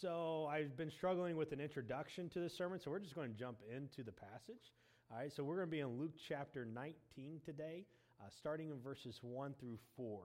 so 0.00 0.48
I've 0.50 0.76
been 0.76 0.90
struggling 0.90 1.36
with 1.36 1.52
an 1.52 1.60
introduction 1.60 2.28
to 2.30 2.40
the 2.40 2.48
sermon, 2.48 2.80
so 2.80 2.90
we're 2.90 3.00
just 3.00 3.14
going 3.14 3.32
to 3.32 3.38
jump 3.38 3.58
into 3.74 4.02
the 4.02 4.12
passage. 4.12 4.72
All 5.10 5.18
right, 5.18 5.30
so 5.30 5.44
we're 5.44 5.56
going 5.56 5.66
to 5.66 5.70
be 5.70 5.80
in 5.80 5.98
Luke 5.98 6.14
chapter 6.26 6.64
19 6.64 7.40
today, 7.44 7.84
uh, 8.20 8.28
starting 8.30 8.70
in 8.70 8.80
verses 8.80 9.18
1 9.22 9.54
through 9.60 9.78
4. 9.96 10.20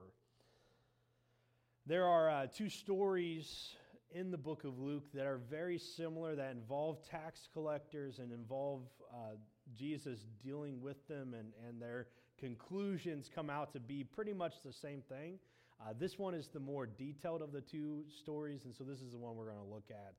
There 1.84 2.06
are 2.06 2.30
uh, 2.30 2.46
two 2.46 2.70
stories 2.70 3.74
in 4.12 4.30
the 4.30 4.38
book 4.38 4.64
of 4.64 4.78
Luke 4.78 5.12
that 5.12 5.26
are 5.26 5.40
very 5.50 5.78
similar, 5.78 6.34
that 6.36 6.52
involve 6.52 7.06
tax 7.08 7.48
collectors 7.52 8.18
and 8.18 8.32
involve 8.32 8.82
uh, 9.12 9.36
Jesus 9.76 10.20
dealing 10.42 10.80
with 10.80 11.06
them, 11.06 11.34
and, 11.34 11.52
and 11.68 11.82
their 11.82 12.06
conclusions 12.38 13.30
come 13.34 13.50
out 13.50 13.72
to 13.74 13.80
be 13.80 14.04
pretty 14.04 14.32
much 14.32 14.54
the 14.64 14.72
same 14.72 15.02
thing. 15.02 15.38
Uh, 15.80 15.92
this 15.98 16.18
one 16.18 16.34
is 16.34 16.48
the 16.48 16.60
more 16.60 16.86
detailed 16.86 17.42
of 17.42 17.52
the 17.52 17.60
two 17.60 18.02
stories, 18.08 18.64
and 18.64 18.74
so 18.74 18.84
this 18.84 19.00
is 19.00 19.12
the 19.12 19.18
one 19.18 19.36
we're 19.36 19.50
going 19.50 19.64
to 19.64 19.72
look 19.74 19.90
at 19.90 20.14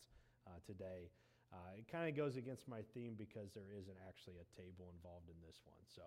uh, 0.46 0.52
today. 0.66 1.10
Uh, 1.52 1.78
it 1.78 1.92
kind 1.92 2.08
of 2.10 2.16
goes 2.16 2.38
against 2.38 2.68
my 2.68 2.82
theme 2.94 3.16
because 3.18 3.50
there 3.54 3.72
isn't 3.78 3.98
actually 4.08 4.36
a 4.36 4.62
table 4.62 4.94
involved 4.96 5.30
in 5.30 5.36
this 5.46 5.62
one. 5.66 5.80
So, 5.96 6.04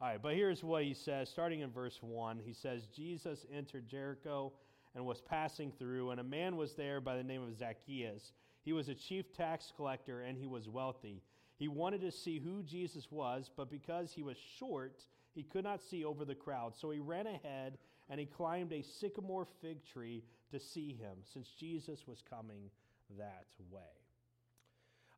all 0.00 0.08
right, 0.08 0.22
but 0.22 0.34
here's 0.34 0.64
what 0.64 0.84
he 0.84 0.94
says, 0.94 1.28
starting 1.28 1.60
in 1.60 1.70
verse 1.70 1.98
1. 2.00 2.40
He 2.44 2.54
says, 2.54 2.86
Jesus 2.94 3.44
entered 3.54 3.86
Jericho 3.86 4.52
and 4.94 5.04
was 5.04 5.20
passing 5.20 5.72
through, 5.78 6.10
and 6.10 6.20
a 6.20 6.24
man 6.24 6.56
was 6.56 6.74
there 6.74 7.00
by 7.00 7.16
the 7.16 7.22
name 7.22 7.42
of 7.42 7.56
Zacchaeus. 7.58 8.32
He 8.62 8.72
was 8.72 8.88
a 8.88 8.94
chief 8.94 9.32
tax 9.32 9.72
collector, 9.76 10.22
and 10.22 10.38
he 10.38 10.46
was 10.46 10.68
wealthy. 10.68 11.22
He 11.56 11.68
wanted 11.68 12.00
to 12.00 12.10
see 12.10 12.38
who 12.38 12.62
Jesus 12.62 13.08
was, 13.10 13.50
but 13.54 13.70
because 13.70 14.12
he 14.12 14.22
was 14.22 14.36
short, 14.58 15.04
he 15.34 15.42
could 15.42 15.64
not 15.64 15.82
see 15.82 16.04
over 16.04 16.24
the 16.24 16.34
crowd. 16.34 16.74
So 16.74 16.90
he 16.90 16.98
ran 16.98 17.26
ahead 17.26 17.78
and 18.10 18.18
he 18.18 18.26
climbed 18.26 18.72
a 18.72 18.82
sycamore 18.82 19.46
fig 19.62 19.84
tree 19.84 20.24
to 20.50 20.58
see 20.58 20.92
him, 20.92 21.18
since 21.22 21.48
Jesus 21.48 22.06
was 22.06 22.22
coming 22.28 22.70
that 23.16 23.46
way. 23.70 23.80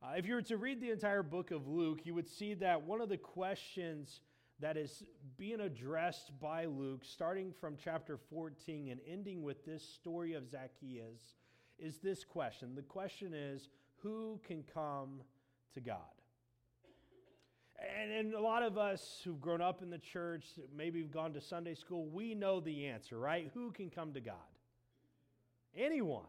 Uh, 0.03 0.13
if 0.17 0.27
you 0.27 0.35
were 0.35 0.43
to 0.43 0.57
read 0.59 0.81
the 0.81 0.91
entire 0.91 1.23
book 1.23 1.51
of 1.51 1.67
Luke, 1.67 2.01
you 2.05 2.15
would 2.15 2.29
see 2.29 2.55
that 2.55 2.83
one 2.83 3.01
of 3.01 3.09
the 3.09 3.17
questions 3.17 4.21
that 4.61 4.77
is 4.77 5.05
being 5.39 5.61
addressed 5.61 6.39
by 6.39 6.67
Luke, 6.67 7.03
starting 7.05 7.53
from 7.61 7.77
chapter 7.83 8.19
14 8.31 8.89
and 8.89 9.01
ending 9.09 9.43
with 9.43 9.65
this 9.65 9.83
story 9.83 10.35
of 10.35 10.49
Zacchaeus, 10.49 11.37
is 11.79 11.99
this 11.99 12.25
question. 12.25 12.75
The 12.75 12.83
question 12.83 13.33
is 13.33 13.69
who 14.03 14.41
can 14.47 14.65
come 14.75 15.23
to 15.75 15.81
God? 15.81 16.22
And, 18.01 18.13
and 18.13 18.35
a 18.35 18.41
lot 18.41 18.63
of 18.63 18.79
us 18.79 19.21
who've 19.25 19.41
grown 19.41 19.61
up 19.61 19.83
in 19.83 19.91
the 19.91 19.99
church, 19.99 20.45
maybe 20.77 21.01
we 21.01 21.03
have 21.03 21.13
gone 21.13 21.33
to 21.35 21.41
Sunday 21.41 21.75
school, 21.75 22.07
we 22.07 22.35
know 22.35 22.61
the 22.61 22.87
answer, 22.87 23.19
right? 23.19 23.51
Who 23.55 23.71
can 23.73 23.91
come 23.91 24.13
to 24.13 24.21
God? 24.21 24.35
Anyone. 25.77 26.25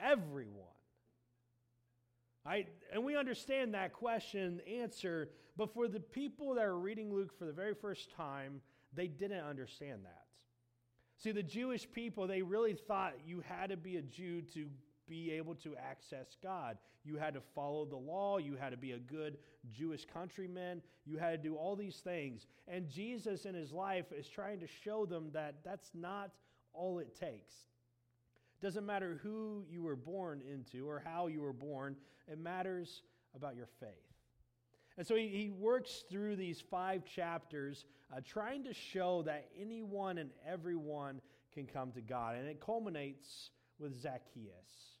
Everyone. 0.00 0.64
I, 2.44 2.66
and 2.92 3.04
we 3.04 3.16
understand 3.16 3.74
that 3.74 3.92
question 3.92 4.60
answer, 4.80 5.28
but 5.56 5.72
for 5.74 5.88
the 5.88 6.00
people 6.00 6.54
that 6.54 6.64
are 6.64 6.78
reading 6.78 7.12
Luke 7.12 7.36
for 7.38 7.44
the 7.44 7.52
very 7.52 7.74
first 7.74 8.10
time, 8.16 8.60
they 8.94 9.06
didn't 9.06 9.44
understand 9.44 10.00
that. 10.04 10.24
See, 11.18 11.32
the 11.32 11.42
Jewish 11.42 11.90
people, 11.90 12.26
they 12.26 12.42
really 12.42 12.74
thought 12.74 13.14
you 13.26 13.42
had 13.46 13.70
to 13.70 13.76
be 13.76 13.96
a 13.96 14.02
Jew 14.02 14.42
to 14.54 14.66
be 15.08 15.32
able 15.32 15.54
to 15.56 15.74
access 15.76 16.36
God. 16.42 16.78
You 17.04 17.16
had 17.16 17.34
to 17.34 17.40
follow 17.54 17.84
the 17.84 17.96
law. 17.96 18.38
You 18.38 18.56
had 18.56 18.70
to 18.70 18.76
be 18.76 18.92
a 18.92 18.98
good 18.98 19.38
Jewish 19.72 20.04
countryman. 20.12 20.82
You 21.06 21.18
had 21.18 21.42
to 21.42 21.48
do 21.48 21.56
all 21.56 21.76
these 21.76 21.96
things. 21.96 22.46
And 22.66 22.88
Jesus 22.88 23.44
in 23.44 23.54
his 23.54 23.72
life 23.72 24.12
is 24.12 24.28
trying 24.28 24.60
to 24.60 24.66
show 24.66 25.06
them 25.06 25.30
that 25.32 25.56
that's 25.64 25.90
not 25.94 26.30
all 26.74 26.98
it 26.98 27.18
takes. 27.18 27.54
Doesn't 28.60 28.84
matter 28.84 29.20
who 29.22 29.64
you 29.70 29.82
were 29.82 29.96
born 29.96 30.42
into 30.42 30.88
or 30.88 31.02
how 31.04 31.28
you 31.28 31.40
were 31.40 31.52
born, 31.52 31.96
it 32.30 32.38
matters 32.38 33.02
about 33.34 33.54
your 33.54 33.68
faith. 33.80 33.88
And 34.96 35.06
so 35.06 35.14
he, 35.14 35.28
he 35.28 35.50
works 35.50 36.04
through 36.10 36.36
these 36.36 36.60
five 36.60 37.04
chapters 37.04 37.84
uh, 38.12 38.20
trying 38.26 38.64
to 38.64 38.74
show 38.74 39.22
that 39.22 39.48
anyone 39.58 40.18
and 40.18 40.30
everyone 40.46 41.20
can 41.54 41.66
come 41.66 41.92
to 41.92 42.00
God. 42.00 42.34
And 42.36 42.48
it 42.48 42.60
culminates 42.60 43.50
with 43.78 43.96
Zacchaeus. 44.00 44.97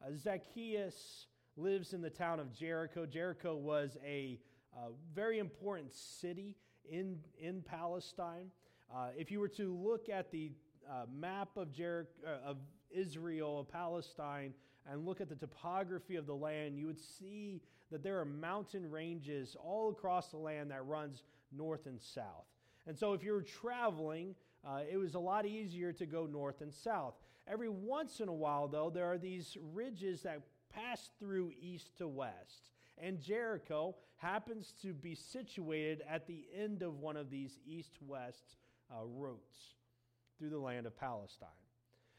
Uh, 0.00 0.10
Zacchaeus 0.16 1.26
lives 1.56 1.92
in 1.92 2.00
the 2.00 2.10
town 2.10 2.38
of 2.38 2.52
Jericho. 2.52 3.04
Jericho 3.04 3.56
was 3.56 3.96
a 4.04 4.38
uh, 4.76 4.90
very 5.14 5.38
important 5.38 5.92
city 5.92 6.56
in, 6.88 7.18
in 7.40 7.62
Palestine. 7.62 8.50
Uh, 8.94 9.08
if 9.16 9.30
you 9.30 9.40
were 9.40 9.48
to 9.48 9.74
look 9.74 10.08
at 10.08 10.30
the 10.30 10.52
uh, 10.88 11.04
map 11.12 11.48
of, 11.56 11.72
Jericho, 11.72 12.10
uh, 12.24 12.48
of 12.48 12.58
Israel, 12.90 13.60
of 13.60 13.70
Palestine, 13.70 14.54
and 14.90 15.04
look 15.04 15.20
at 15.20 15.28
the 15.28 15.36
topography 15.36 16.16
of 16.16 16.26
the 16.26 16.34
land, 16.34 16.78
you 16.78 16.86
would 16.86 17.00
see 17.00 17.60
that 17.90 18.02
there 18.02 18.20
are 18.20 18.24
mountain 18.24 18.90
ranges 18.90 19.56
all 19.62 19.90
across 19.90 20.28
the 20.28 20.36
land 20.36 20.70
that 20.70 20.86
runs 20.86 21.22
north 21.52 21.86
and 21.86 22.00
south. 22.00 22.46
And 22.86 22.96
so, 22.96 23.12
if 23.12 23.22
you 23.22 23.32
were 23.32 23.42
traveling, 23.42 24.34
uh, 24.66 24.80
it 24.90 24.96
was 24.96 25.14
a 25.14 25.18
lot 25.18 25.44
easier 25.44 25.92
to 25.92 26.06
go 26.06 26.26
north 26.26 26.62
and 26.62 26.72
south. 26.72 27.14
Every 27.50 27.68
once 27.68 28.20
in 28.20 28.28
a 28.28 28.34
while, 28.34 28.68
though, 28.68 28.90
there 28.90 29.06
are 29.06 29.18
these 29.18 29.56
ridges 29.72 30.22
that 30.22 30.42
pass 30.72 31.10
through 31.18 31.52
east 31.60 31.96
to 31.98 32.08
west. 32.08 32.70
And 32.98 33.20
Jericho 33.20 33.94
happens 34.16 34.74
to 34.82 34.92
be 34.92 35.14
situated 35.14 36.02
at 36.08 36.26
the 36.26 36.44
end 36.54 36.82
of 36.82 36.98
one 36.98 37.16
of 37.16 37.30
these 37.30 37.58
east 37.66 37.96
west 38.06 38.56
uh, 38.90 39.04
routes 39.04 39.74
through 40.38 40.50
the 40.50 40.58
land 40.58 40.86
of 40.86 40.98
Palestine. 40.98 41.48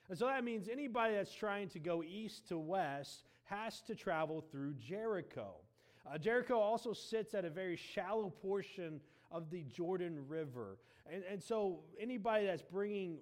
And 0.09 0.17
so 0.17 0.25
that 0.25 0.43
means 0.43 0.67
anybody 0.67 1.15
that's 1.15 1.33
trying 1.33 1.69
to 1.69 1.79
go 1.79 2.03
east 2.03 2.47
to 2.47 2.57
west 2.57 3.23
has 3.43 3.81
to 3.81 3.95
travel 3.95 4.41
through 4.51 4.73
Jericho. 4.73 5.55
Uh, 6.09 6.17
Jericho 6.17 6.57
also 6.57 6.93
sits 6.93 7.33
at 7.33 7.45
a 7.45 7.49
very 7.49 7.75
shallow 7.75 8.29
portion 8.29 8.99
of 9.31 9.49
the 9.51 9.63
Jordan 9.63 10.25
River. 10.27 10.77
And, 11.11 11.23
and 11.29 11.41
so 11.43 11.81
anybody 11.99 12.45
that's 12.45 12.61
bringing 12.63 13.17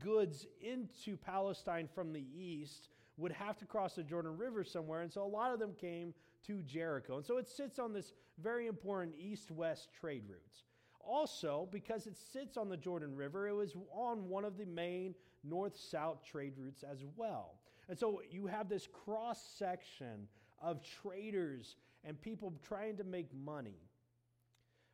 goods 0.00 0.46
into 0.60 1.16
Palestine 1.16 1.88
from 1.94 2.12
the 2.12 2.24
east 2.34 2.88
would 3.16 3.32
have 3.32 3.56
to 3.58 3.66
cross 3.66 3.94
the 3.94 4.02
Jordan 4.02 4.36
River 4.36 4.64
somewhere. 4.64 5.02
And 5.02 5.12
so 5.12 5.22
a 5.22 5.24
lot 5.24 5.52
of 5.52 5.58
them 5.58 5.74
came 5.78 6.14
to 6.46 6.62
Jericho. 6.62 7.16
And 7.16 7.24
so 7.24 7.36
it 7.36 7.48
sits 7.48 7.78
on 7.78 7.92
this 7.92 8.12
very 8.42 8.66
important 8.66 9.14
east 9.18 9.50
west 9.50 9.88
trade 9.98 10.24
routes. 10.28 10.64
Also, 11.00 11.68
because 11.70 12.06
it 12.06 12.16
sits 12.16 12.56
on 12.56 12.68
the 12.68 12.76
Jordan 12.76 13.14
River, 13.14 13.48
it 13.48 13.54
was 13.54 13.74
on 13.92 14.28
one 14.28 14.44
of 14.44 14.56
the 14.56 14.66
main 14.66 15.14
north 15.44 15.76
south 15.76 16.24
trade 16.24 16.54
routes 16.56 16.82
as 16.82 17.04
well. 17.16 17.54
And 17.88 17.98
so 17.98 18.22
you 18.30 18.46
have 18.46 18.68
this 18.68 18.86
cross 18.86 19.42
section 19.58 20.28
of 20.60 20.80
traders 21.02 21.76
and 22.04 22.20
people 22.20 22.54
trying 22.66 22.96
to 22.98 23.04
make 23.04 23.34
money. 23.34 23.80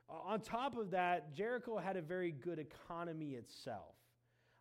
On 0.08 0.40
top 0.40 0.76
of 0.76 0.92
that, 0.92 1.34
Jericho 1.34 1.78
had 1.78 1.96
a 1.96 2.02
very 2.02 2.30
good 2.30 2.58
economy 2.58 3.32
itself. 3.32 3.95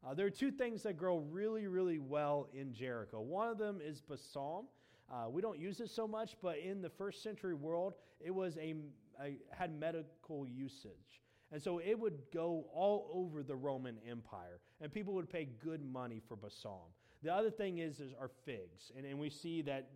Uh, 0.05 0.13
there 0.13 0.27
are 0.27 0.31
two 0.31 0.51
things 0.51 0.83
that 0.83 0.97
grow 0.97 1.17
really, 1.17 1.67
really 1.67 1.97
well 1.97 2.47
in 2.53 2.71
Jericho. 2.71 3.21
One 3.21 3.47
of 3.47 3.57
them 3.57 3.79
is 3.83 4.01
balsam. 4.01 4.67
Uh, 5.11 5.29
we 5.29 5.41
don't 5.41 5.59
use 5.59 5.79
it 5.79 5.89
so 5.89 6.07
much, 6.07 6.35
but 6.41 6.57
in 6.59 6.81
the 6.81 6.89
first 6.89 7.23
century 7.23 7.55
world, 7.55 7.93
it 8.19 8.33
was 8.33 8.57
a, 8.57 8.75
a 9.21 9.37
had 9.51 9.77
medical 9.79 10.45
usage. 10.45 11.21
And 11.51 11.61
so 11.61 11.79
it 11.79 11.97
would 11.99 12.19
go 12.33 12.65
all 12.73 13.09
over 13.13 13.41
the 13.41 13.55
Roman 13.55 13.97
Empire, 14.07 14.59
and 14.81 14.91
people 14.91 15.13
would 15.13 15.29
pay 15.29 15.47
good 15.63 15.83
money 15.83 16.21
for 16.27 16.35
balsam. 16.35 16.91
The 17.23 17.33
other 17.33 17.49
thing 17.49 17.79
is, 17.79 17.99
is 17.99 18.13
are 18.19 18.29
figs, 18.45 18.91
and, 18.95 19.05
and 19.05 19.17
we 19.17 19.29
see 19.29 19.61
that 19.63 19.89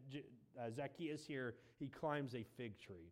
uh, 0.59 0.71
Zacchaeus 0.71 1.25
here, 1.25 1.55
he 1.77 1.87
climbs 1.87 2.33
a 2.33 2.43
fig 2.57 2.79
tree. 2.79 3.11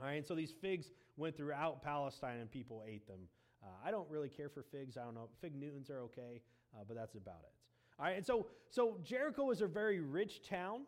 All 0.00 0.06
right, 0.06 0.14
and 0.14 0.26
so 0.26 0.34
these 0.34 0.52
figs 0.60 0.90
went 1.16 1.36
throughout 1.36 1.82
Palestine, 1.82 2.38
and 2.38 2.50
people 2.50 2.82
ate 2.86 3.06
them. 3.06 3.28
Uh, 3.62 3.66
I 3.84 3.90
don't 3.90 4.08
really 4.10 4.28
care 4.28 4.48
for 4.48 4.62
figs. 4.62 4.96
I 4.96 5.04
don't 5.04 5.14
know. 5.14 5.28
Fig 5.40 5.54
Newtons 5.54 5.90
are 5.90 6.00
okay, 6.00 6.42
uh, 6.74 6.84
but 6.86 6.96
that's 6.96 7.14
about 7.14 7.42
it. 7.42 7.52
All 7.98 8.06
right, 8.06 8.16
and 8.16 8.24
so, 8.24 8.46
so 8.70 8.98
Jericho 9.02 9.50
is 9.50 9.60
a 9.60 9.66
very 9.66 10.00
rich 10.00 10.48
town, 10.48 10.82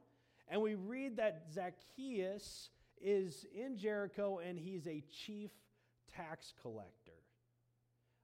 and 0.49 0.62
we 0.62 0.76
read 0.76 1.17
that 1.17 1.46
Zacchaeus 1.52 2.70
is 3.00 3.46
in 3.52 3.76
Jericho, 3.76 4.38
and 4.38 4.58
he's 4.58 4.87
a 4.87 5.02
chief 5.26 5.50
tax 6.14 6.52
collector. 6.62 7.12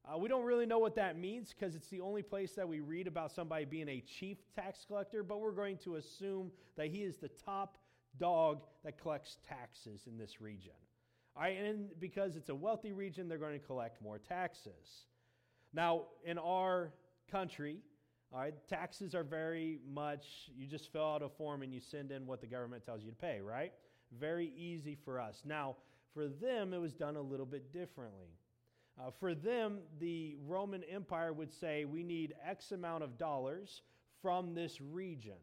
Uh, 0.04 0.16
we 0.18 0.28
don't 0.28 0.44
really 0.44 0.66
know 0.66 0.78
what 0.78 0.94
that 0.94 1.18
means 1.18 1.52
because 1.52 1.74
it's 1.74 1.88
the 1.88 2.00
only 2.00 2.22
place 2.22 2.52
that 2.52 2.68
we 2.68 2.78
read 2.78 3.08
about 3.08 3.32
somebody 3.32 3.64
being 3.64 3.88
a 3.88 4.00
chief 4.00 4.38
tax 4.54 4.84
collector, 4.86 5.24
but 5.24 5.40
we're 5.40 5.50
going 5.50 5.76
to 5.78 5.96
assume 5.96 6.52
that 6.76 6.86
he 6.86 7.02
is 7.02 7.16
the 7.16 7.30
top 7.44 7.78
dog 8.18 8.62
that 8.84 9.00
collects 9.00 9.38
taxes 9.48 10.02
in 10.06 10.16
this 10.16 10.40
region. 10.40 10.72
All 11.36 11.42
right, 11.42 11.58
and 11.58 11.88
because 12.00 12.34
it's 12.34 12.48
a 12.48 12.54
wealthy 12.54 12.92
region, 12.92 13.28
they're 13.28 13.36
going 13.36 13.58
to 13.60 13.66
collect 13.66 14.00
more 14.00 14.18
taxes. 14.18 15.04
Now, 15.74 16.04
in 16.24 16.38
our 16.38 16.92
country, 17.30 17.80
all 18.32 18.40
right, 18.40 18.54
taxes 18.68 19.14
are 19.14 19.22
very 19.22 19.78
much, 19.86 20.24
you 20.56 20.66
just 20.66 20.90
fill 20.90 21.04
out 21.04 21.22
a 21.22 21.28
form 21.28 21.60
and 21.60 21.74
you 21.74 21.80
send 21.80 22.10
in 22.10 22.26
what 22.26 22.40
the 22.40 22.46
government 22.46 22.86
tells 22.86 23.02
you 23.02 23.10
to 23.10 23.16
pay, 23.16 23.40
right? 23.42 23.72
Very 24.18 24.50
easy 24.56 24.96
for 25.04 25.20
us. 25.20 25.42
Now, 25.44 25.76
for 26.14 26.26
them, 26.26 26.72
it 26.72 26.80
was 26.80 26.94
done 26.94 27.16
a 27.16 27.20
little 27.20 27.44
bit 27.44 27.70
differently. 27.70 28.38
Uh, 28.98 29.10
for 29.20 29.34
them, 29.34 29.80
the 30.00 30.36
Roman 30.46 30.82
Empire 30.84 31.34
would 31.34 31.52
say, 31.52 31.84
we 31.84 32.02
need 32.02 32.34
X 32.42 32.72
amount 32.72 33.04
of 33.04 33.18
dollars 33.18 33.82
from 34.22 34.54
this 34.54 34.80
region. 34.80 35.36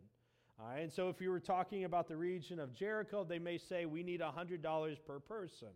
And 0.80 0.92
so 0.92 1.10
if 1.10 1.19
you 1.19 1.30
were 1.30 1.40
talking 1.40 1.84
about 1.84 2.07
the 2.07 2.16
region 2.16 2.60
of 2.60 2.74
Jericho, 2.74 3.24
they 3.24 3.40
may 3.40 3.57
say 3.57 3.86
we 3.86 4.01
need 4.01 4.22
$100 4.22 4.98
per 5.06 5.19
person. 5.19 5.69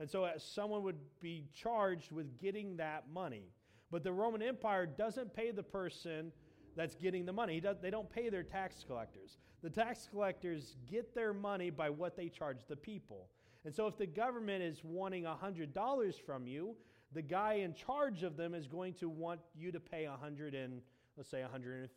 And 0.00 0.08
so 0.08 0.24
uh, 0.24 0.32
someone 0.38 0.82
would 0.82 0.98
be 1.20 1.44
charged 1.54 2.10
with 2.10 2.38
getting 2.40 2.78
that 2.78 3.04
money. 3.12 3.52
But 3.90 4.02
the 4.02 4.12
Roman 4.12 4.40
Empire 4.42 4.86
doesn't 4.86 5.34
pay 5.34 5.50
the 5.50 5.62
person 5.62 6.32
that's 6.74 6.94
getting 6.94 7.26
the 7.26 7.32
money. 7.32 7.60
they 7.60 7.90
don't 7.90 8.10
pay 8.10 8.30
their 8.30 8.42
tax 8.42 8.82
collectors. 8.86 9.36
The 9.62 9.68
tax 9.68 10.08
collectors 10.10 10.76
get 10.90 11.14
their 11.14 11.34
money 11.34 11.68
by 11.68 11.90
what 11.90 12.16
they 12.16 12.30
charge 12.30 12.60
the 12.66 12.76
people. 12.76 13.28
And 13.66 13.74
so 13.74 13.86
if 13.86 13.98
the 13.98 14.06
government 14.06 14.62
is 14.62 14.80
wanting 14.82 15.24
$100 15.24 16.14
from 16.24 16.46
you, 16.46 16.76
the 17.12 17.20
guy 17.22 17.54
in 17.54 17.74
charge 17.74 18.22
of 18.22 18.36
them 18.36 18.54
is 18.54 18.66
going 18.66 18.94
to 18.94 19.08
want 19.08 19.40
you 19.54 19.70
to 19.72 19.80
pay 19.80 20.08
100 20.08 20.54
and 20.54 20.80
let's 21.16 21.28
say 21.28 21.44
$150. 21.44 21.88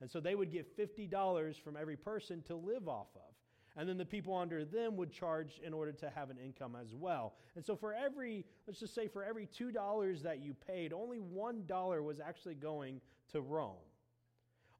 And 0.00 0.08
so 0.08 0.20
they 0.20 0.36
would 0.36 0.52
get 0.52 0.78
$50 0.78 1.60
from 1.60 1.76
every 1.76 1.96
person 1.96 2.42
to 2.42 2.54
live 2.54 2.86
off 2.86 3.08
of. 3.16 3.34
And 3.78 3.88
then 3.88 3.96
the 3.96 4.04
people 4.04 4.36
under 4.36 4.64
them 4.64 4.96
would 4.96 5.12
charge 5.12 5.60
in 5.64 5.72
order 5.72 5.92
to 5.92 6.10
have 6.10 6.30
an 6.30 6.36
income 6.36 6.76
as 6.78 6.96
well. 6.96 7.34
And 7.54 7.64
so 7.64 7.76
for 7.76 7.94
every, 7.94 8.44
let's 8.66 8.80
just 8.80 8.92
say 8.92 9.06
for 9.06 9.22
every 9.22 9.46
$2 9.46 10.22
that 10.24 10.40
you 10.40 10.52
paid, 10.66 10.92
only 10.92 11.20
$1 11.20 12.02
was 12.02 12.18
actually 12.18 12.56
going 12.56 13.00
to 13.30 13.40
Rome. 13.40 13.76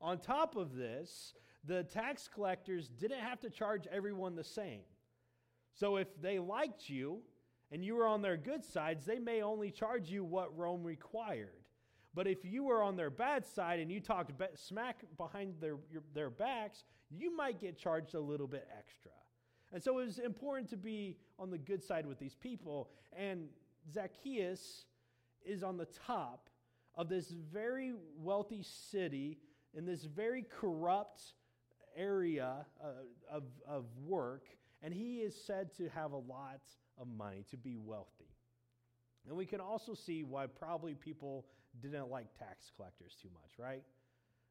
On 0.01 0.19
top 0.19 0.57
of 0.57 0.75
this, 0.75 1.35
the 1.65 1.85
tax 1.85 2.29
collectors 2.33 2.89
didn't 2.89 3.21
have 3.21 3.39
to 3.41 3.51
charge 3.51 3.87
everyone 3.87 4.35
the 4.35 4.43
same. 4.43 4.83
So 5.75 5.97
if 5.97 6.09
they 6.21 6.41
liked 6.41 6.91
you 6.91 7.21
and 7.71 7.85
you 7.85 7.95
were 7.95 8.07
on 8.07 8.21
their 8.21 8.37
good 8.37 8.65
sides, 8.65 9.07
they 9.07 9.21
may 9.21 9.43
only 9.43 9.71
charge 9.71 10.11
you 10.11 10.25
what 10.25 10.57
Rome 10.59 10.83
required. 10.83 11.58
But 12.15 12.27
if 12.27 12.45
you 12.45 12.65
were 12.65 12.83
on 12.83 12.97
their 12.97 13.11
bad 13.11 13.47
side 13.47 13.81
and 13.81 13.93
you 13.93 14.01
talked 14.01 14.33
smack 14.57 15.05
behind 15.17 15.55
their, 15.61 15.77
your, 15.93 16.03
their 16.15 16.31
backs, 16.31 16.85
you 17.11 17.35
might 17.37 17.61
get 17.61 17.79
charged 17.79 18.15
a 18.15 18.21
little 18.21 18.47
bit 18.47 18.67
extra. 18.77 19.13
And 19.73 19.83
so 19.83 19.99
it 19.99 20.07
was 20.07 20.19
important 20.19 20.71
to 20.71 20.77
be 20.77 21.17
on 21.39 21.51
the 21.51 21.59
good 21.59 21.83
side 21.83 22.07
with 22.07 22.19
these 22.19 22.35
people. 22.35 22.89
And 23.17 23.49
Zacchaeus 23.93 24.87
is 25.45 25.63
on 25.63 25.77
the 25.77 25.87
top 26.07 26.49
of 26.95 27.09
this 27.09 27.31
very 27.53 27.93
wealthy 28.17 28.63
city 28.63 29.39
in 29.75 29.85
this 29.85 30.05
very 30.05 30.43
corrupt 30.43 31.23
area 31.97 32.67
uh, 32.83 32.89
of, 33.31 33.45
of 33.67 33.85
work. 34.05 34.45
And 34.83 34.93
he 34.95 35.19
is 35.19 35.35
said 35.47 35.75
to 35.77 35.89
have 35.91 36.13
a 36.13 36.17
lot 36.17 36.61
of 37.01 37.07
money, 37.07 37.45
to 37.51 37.57
be 37.57 37.77
wealthy. 37.77 38.18
And 39.29 39.37
we 39.37 39.47
can 39.47 39.61
also 39.61 39.95
see 39.95 40.25
why 40.25 40.47
probably 40.47 40.95
people 40.95 41.47
didn't 41.83 42.11
like 42.11 42.27
tax 42.39 42.73
collectors 42.75 43.15
too 43.21 43.29
much, 43.35 43.59
right? 43.59 43.83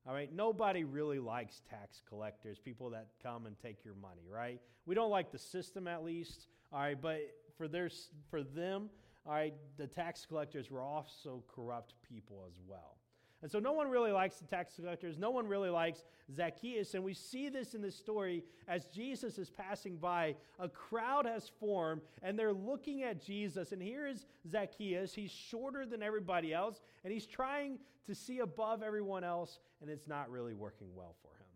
All 0.08 0.14
right, 0.14 0.32
nobody 0.34 0.84
really 0.84 1.20
likes 1.20 1.62
tax 1.70 2.02
collectors, 2.08 2.60
people 2.60 2.92
that 2.92 3.08
come 3.22 3.46
and 3.46 3.58
take 3.60 3.84
your 3.84 3.96
money, 3.96 4.28
right? 4.32 4.62
We 4.86 4.96
don't 4.96 5.10
like 5.10 5.32
the 5.32 5.40
system 5.40 5.88
at 5.88 6.04
least, 6.04 6.48
all 6.72 6.80
right, 6.80 7.02
but 7.02 7.22
for, 7.58 7.68
their, 7.68 7.90
for 8.30 8.44
them, 8.44 8.90
all 9.26 9.34
right, 9.34 9.54
the 9.78 9.88
tax 9.88 10.26
collectors 10.26 10.72
were 10.72 10.82
also 10.82 11.44
corrupt 11.54 11.96
people 12.08 12.46
as 12.48 12.54
well. 12.68 12.97
And 13.42 13.52
so 13.52 13.60
no 13.60 13.72
one 13.72 13.88
really 13.88 14.12
likes 14.12 14.38
the 14.38 14.46
tax 14.46 14.74
collectors. 14.76 15.18
No 15.18 15.30
one 15.30 15.48
really 15.48 15.70
likes 15.70 16.04
Zacchaeus. 16.34 16.96
And 16.96 17.04
we 17.04 17.14
see 17.14 17.50
this 17.50 17.76
in 17.76 17.82
this 17.82 17.96
story 17.96 18.44
as 18.68 18.88
Jesus 18.88 19.38
is 19.38 19.50
passing 19.50 19.98
by. 19.98 20.36
A 20.60 20.68
crowd 20.68 21.28
has 21.28 21.52
formed 21.60 22.02
and 22.24 22.38
they're 22.38 22.54
looking 22.54 23.04
at 23.04 23.24
Jesus. 23.24 23.72
And 23.72 23.82
here 23.82 24.08
is 24.08 24.26
Zacchaeus. 24.50 25.14
He's 25.14 25.32
shorter 25.32 25.86
than 25.86 26.02
everybody 26.02 26.52
else 26.52 26.82
and 27.04 27.14
he's 27.14 27.28
trying 27.28 27.78
to 28.08 28.16
see 28.16 28.40
above 28.40 28.82
everyone 28.82 29.24
else, 29.24 29.60
and 29.82 29.90
it's 29.90 30.08
not 30.08 30.32
really 30.32 30.54
working 30.54 30.88
well 30.96 31.16
for 31.22 31.30
him. 31.30 31.48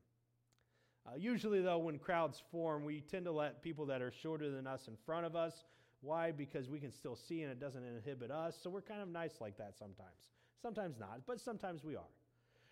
Uh, 1.07 1.17
usually, 1.17 1.61
though, 1.61 1.79
when 1.79 1.97
crowds 1.97 2.43
form, 2.51 2.83
we 2.83 3.01
tend 3.01 3.25
to 3.25 3.31
let 3.31 3.63
people 3.63 3.85
that 3.87 4.01
are 4.01 4.11
shorter 4.11 4.51
than 4.51 4.67
us 4.67 4.87
in 4.87 4.95
front 5.05 5.25
of 5.25 5.35
us. 5.35 5.63
Why? 6.01 6.31
Because 6.31 6.69
we 6.69 6.79
can 6.79 6.91
still 6.91 7.15
see 7.15 7.41
and 7.41 7.51
it 7.51 7.59
doesn't 7.59 7.83
inhibit 7.83 8.31
us. 8.31 8.57
So 8.61 8.69
we're 8.69 8.81
kind 8.81 9.01
of 9.01 9.07
nice 9.07 9.39
like 9.39 9.57
that 9.57 9.77
sometimes. 9.77 10.29
Sometimes 10.61 10.99
not, 10.99 11.21
but 11.25 11.39
sometimes 11.39 11.83
we 11.83 11.95
are. 11.95 12.03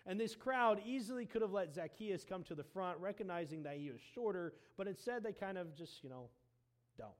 And 0.06 0.18
this 0.18 0.34
crowd 0.34 0.80
easily 0.86 1.26
could 1.26 1.42
have 1.42 1.52
let 1.52 1.74
Zacchaeus 1.74 2.24
come 2.24 2.42
to 2.44 2.54
the 2.54 2.64
front, 2.64 2.98
recognizing 2.98 3.62
that 3.64 3.76
he 3.76 3.90
was 3.90 4.00
shorter, 4.14 4.54
but 4.76 4.86
instead 4.86 5.22
they 5.22 5.32
kind 5.32 5.58
of 5.58 5.76
just, 5.76 6.02
you 6.02 6.08
know, 6.08 6.28
don't. 6.96 7.10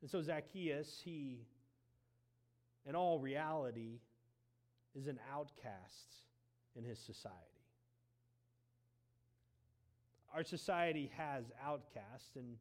And 0.00 0.10
so 0.10 0.22
Zacchaeus, 0.22 1.00
he, 1.04 1.46
in 2.86 2.94
all 2.94 3.18
reality, 3.18 4.00
is 4.94 5.06
an 5.06 5.18
outcast 5.32 6.14
in 6.76 6.84
his 6.84 6.98
society. 6.98 7.36
Our 10.34 10.44
society 10.44 11.10
has 11.16 11.44
outcasts, 11.64 12.36
and 12.36 12.56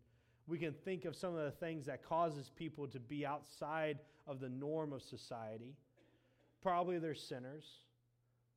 we 0.47 0.57
can 0.57 0.73
think 0.73 1.05
of 1.05 1.15
some 1.15 1.35
of 1.35 1.43
the 1.43 1.51
things 1.51 1.85
that 1.85 2.03
causes 2.03 2.51
people 2.55 2.87
to 2.87 2.99
be 2.99 3.25
outside 3.25 3.99
of 4.27 4.39
the 4.39 4.49
norm 4.49 4.93
of 4.93 5.01
society. 5.01 5.75
Probably 6.65 6.97
they're 6.97 7.13
sinners. 7.13 7.63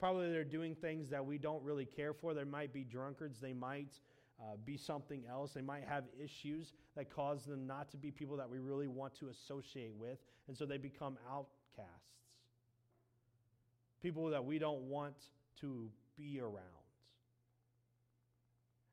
Probably 0.01 0.33
they're 0.33 0.43
doing 0.43 0.75
things 0.75 1.11
that 1.11 1.27
we 1.27 1.37
don't 1.37 1.63
really 1.63 1.85
care 1.85 2.15
for. 2.15 2.33
They 2.33 2.43
might 2.43 2.73
be 2.73 2.83
drunkards. 2.83 3.39
They 3.39 3.53
might 3.53 4.01
uh, 4.41 4.57
be 4.65 4.79
something 4.79 5.25
else. 5.29 5.53
They 5.53 5.61
might 5.61 5.85
have 5.87 6.05
issues 6.19 6.73
that 6.97 7.15
cause 7.15 7.45
them 7.45 7.67
not 7.67 7.91
to 7.91 7.99
be 7.99 8.11
people 8.11 8.35
that 8.39 8.49
we 8.49 8.61
really 8.61 8.87
want 8.87 9.15
to 9.17 9.29
associate 9.29 9.93
with. 9.95 10.21
And 10.47 10.57
so 10.57 10.65
they 10.65 10.79
become 10.79 11.19
outcasts. 11.31 12.31
People 14.01 14.31
that 14.31 14.43
we 14.43 14.59
don't 14.59 14.89
want 14.89 15.17
to 15.61 15.91
be 16.17 16.41
around. 16.41 16.65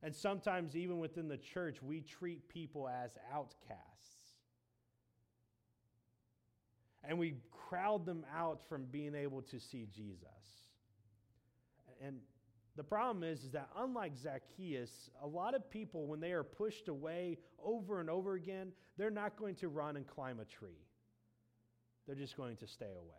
And 0.03 0.13
sometimes, 0.13 0.75
even 0.75 0.99
within 0.99 1.29
the 1.29 1.37
church, 1.37 1.81
we 1.81 2.01
treat 2.01 2.49
people 2.49 2.89
as 2.89 3.11
outcasts 3.33 4.14
and 7.07 7.17
we 7.17 7.35
crowd 7.69 8.05
them 8.05 8.25
out 8.35 8.59
from 8.69 8.85
being 8.85 9.15
able 9.15 9.41
to 9.43 9.59
see 9.59 9.87
Jesus. 9.93 10.27
And 12.03 12.17
the 12.75 12.83
problem 12.83 13.23
is, 13.23 13.43
is 13.43 13.51
that 13.51 13.69
unlike 13.77 14.17
Zacchaeus, 14.17 15.09
a 15.21 15.27
lot 15.27 15.55
of 15.55 15.69
people, 15.69 16.07
when 16.07 16.19
they 16.19 16.31
are 16.31 16.43
pushed 16.43 16.87
away 16.89 17.37
over 17.63 18.01
and 18.01 18.09
over 18.09 18.33
again, 18.33 18.71
they're 18.97 19.09
not 19.09 19.37
going 19.37 19.55
to 19.55 19.69
run 19.69 19.95
and 19.95 20.05
climb 20.05 20.39
a 20.39 20.45
tree. 20.45 20.85
They're 22.05 22.15
just 22.15 22.35
going 22.35 22.57
to 22.57 22.67
stay 22.67 22.93
away. 22.97 23.15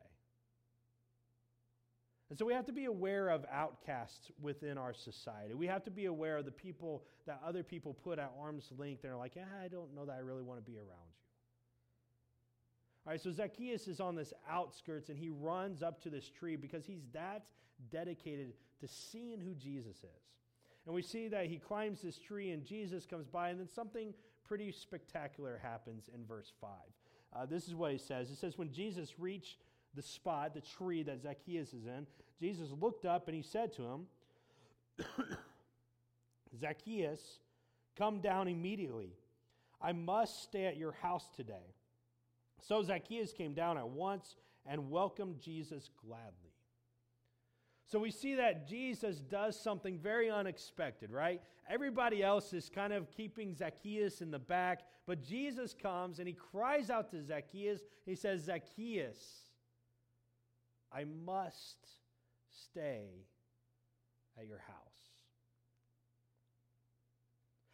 And 2.29 2.39
so 2.39 2.45
we 2.45 2.53
have 2.55 2.67
to 2.67 2.73
be 2.73 2.87
aware 2.87 3.29
of 3.29 3.45
outcasts 3.53 4.31
within 4.41 4.77
our 4.79 4.93
society. 4.93 5.55
We 5.55 5.69
have 5.69 5.85
to 5.85 5.93
be 5.93 6.07
aware 6.07 6.39
of 6.39 6.45
the 6.45 6.51
people 6.51 7.05
that 7.27 7.41
other 7.47 7.63
people 7.63 7.95
put 7.95 8.19
at 8.19 8.33
arm's 8.41 8.69
length 8.77 9.05
and 9.05 9.13
are 9.13 9.17
like, 9.17 9.37
yeah, 9.37 9.45
I 9.65 9.69
don't 9.69 9.95
know 9.95 10.05
that 10.05 10.17
I 10.17 10.19
really 10.19 10.43
want 10.43 10.59
to 10.59 10.71
be 10.71 10.77
around 10.77 11.07
you. 11.09 11.27
All 13.07 13.13
right, 13.13 13.21
so 13.21 13.31
Zacchaeus 13.31 13.87
is 13.87 14.01
on 14.01 14.17
this 14.17 14.33
outskirts 14.51 15.11
and 15.11 15.19
he 15.19 15.29
runs 15.29 15.81
up 15.81 16.03
to 16.03 16.11
this 16.11 16.29
tree 16.29 16.57
because 16.57 16.85
he's 16.85 17.05
that 17.13 17.45
dedicated 17.91 18.55
to 18.81 18.89
seeing 18.89 19.41
who 19.41 19.55
Jesus 19.55 19.99
is. 19.99 20.25
And 20.87 20.95
we 20.95 21.03
see 21.03 21.29
that 21.29 21.47
he 21.47 21.59
climbs 21.59 22.03
this 22.03 22.19
tree 22.19 22.51
and 22.51 22.65
Jesus 22.65 23.07
comes 23.07 23.29
by, 23.29 23.51
and 23.51 23.61
then 23.61 23.69
something 23.69 24.13
pretty 24.45 24.73
spectacular 24.73 25.61
happens 25.63 26.11
in 26.13 26.25
verse 26.25 26.53
5. 26.61 26.71
Uh, 27.35 27.47
this 27.47 27.69
is 27.69 27.75
what 27.75 27.93
he 27.93 27.99
says 27.99 28.31
It 28.31 28.39
says, 28.39 28.59
When 28.59 28.73
Jesus 28.73 29.19
reached 29.21 29.63
the 29.95 30.03
spot, 30.03 30.55
the 30.55 30.61
tree 30.61 31.05
that 31.05 31.23
Zacchaeus 31.23 31.75
is 31.75 31.87
in, 31.87 32.09
Jesus 32.41 32.71
looked 32.81 33.05
up 33.05 33.29
and 33.29 33.37
he 33.37 33.43
said 33.43 33.73
to 33.75 33.83
him, 33.83 34.07
Zacchaeus, 36.61 37.39
come 37.97 38.21
down 38.21 38.49
immediately. 38.49 39.13
I 39.81 39.93
must 39.93 40.43
stay 40.43 40.67
at 40.67 40.77
your 40.77 40.93
house 40.93 41.29
today. 41.37 41.75
So 42.61 42.83
Zacchaeus 42.83 43.33
came 43.33 43.55
down 43.55 43.79
at 43.79 43.89
once 43.89 44.35
and 44.65 44.91
welcomed 44.91 45.41
Jesus 45.41 45.91
gladly. 46.05 46.53
So 47.87 48.01
we 48.01 48.11
see 48.11 48.35
that 48.35 48.67
Jesus 48.67 49.21
does 49.21 49.59
something 49.59 49.99
very 49.99 50.29
unexpected, 50.29 51.13
right? 51.13 51.41
Everybody 51.71 52.23
else 52.23 52.53
is 52.53 52.69
kind 52.69 52.93
of 52.93 53.11
keeping 53.13 53.55
Zacchaeus 53.55 54.21
in 54.21 54.33
the 54.33 54.41
back, 54.41 54.81
but 55.07 55.23
Jesus 55.23 55.75
comes 55.81 56.19
and 56.19 56.27
he 56.27 56.35
cries 56.35 56.91
out 56.91 57.11
to 57.13 57.23
Zacchaeus. 57.23 57.81
He 58.05 58.17
says, 58.17 58.43
Zacchaeus, 58.43 59.19
I 60.93 61.05
must 61.05 61.79
stay 62.51 63.27
at 64.37 64.49
your 64.49 64.59
house. 64.67 64.77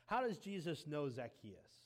How 0.07 0.21
does 0.21 0.37
Jesus 0.37 0.87
know 0.87 1.09
Zacchaeus? 1.09 1.82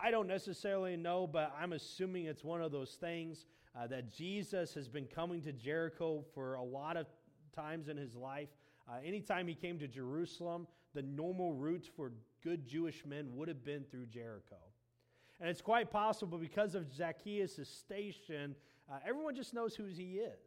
I 0.00 0.10
don't 0.10 0.28
necessarily 0.28 0.96
know, 0.96 1.26
but 1.26 1.52
I'm 1.60 1.72
assuming 1.72 2.26
it's 2.26 2.44
one 2.44 2.62
of 2.62 2.70
those 2.70 2.92
things 2.92 3.46
uh, 3.76 3.86
that 3.88 4.12
Jesus 4.14 4.74
has 4.74 4.88
been 4.88 5.06
coming 5.06 5.42
to 5.42 5.52
Jericho 5.52 6.24
for 6.34 6.54
a 6.54 6.62
lot 6.62 6.96
of 6.96 7.06
times 7.54 7.88
in 7.88 7.96
his 7.96 8.14
life. 8.14 8.48
Uh, 8.88 8.94
anytime 9.04 9.48
he 9.48 9.54
came 9.54 9.78
to 9.78 9.88
Jerusalem, 9.88 10.66
the 10.94 11.02
normal 11.02 11.52
route 11.52 11.88
for 11.96 12.12
good 12.42 12.66
Jewish 12.66 13.04
men 13.04 13.28
would 13.34 13.48
have 13.48 13.64
been 13.64 13.84
through 13.90 14.06
Jericho. 14.06 14.56
And 15.40 15.48
it's 15.48 15.60
quite 15.60 15.90
possible 15.90 16.38
because 16.38 16.74
of 16.74 16.92
Zacchaeus' 16.92 17.68
station, 17.68 18.54
uh, 18.90 18.98
everyone 19.06 19.34
just 19.34 19.54
knows 19.54 19.74
who 19.74 19.84
he 19.84 20.14
is. 20.14 20.38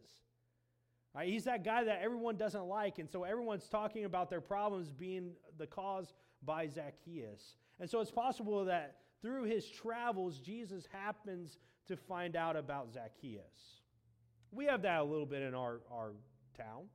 Right? 1.14 1.28
He's 1.28 1.44
that 1.44 1.66
guy 1.66 1.84
that 1.84 2.02
everyone 2.02 2.38
doesn't 2.38 2.66
like, 2.66 3.00
and 3.00 3.10
so 3.10 3.24
everyone's 3.24 3.68
talking 3.68 4.06
about 4.06 4.30
their 4.30 4.40
problems 4.40 4.90
being 4.90 5.32
the 5.58 5.68
cause 5.68 6.14
by 6.44 6.68
Zacchaeus. 6.68 7.58
And 7.80 7.90
so 7.90 8.00
it's 8.00 8.12
possible 8.12 8.66
that 8.66 8.96
through 9.22 9.44
his 9.44 9.70
travels, 9.70 10.40
Jesus 10.40 10.88
happens 10.92 11.58
to 11.88 11.96
find 11.96 12.36
out 12.36 12.56
about 12.56 12.94
Zacchaeus. 12.94 13.82
We 14.52 14.66
have 14.66 14.82
that 14.82 15.00
a 15.00 15.04
little 15.04 15.26
bit 15.26 15.42
in 15.42 15.54
our, 15.54 15.82
our 15.92 16.12
town. 16.58 16.86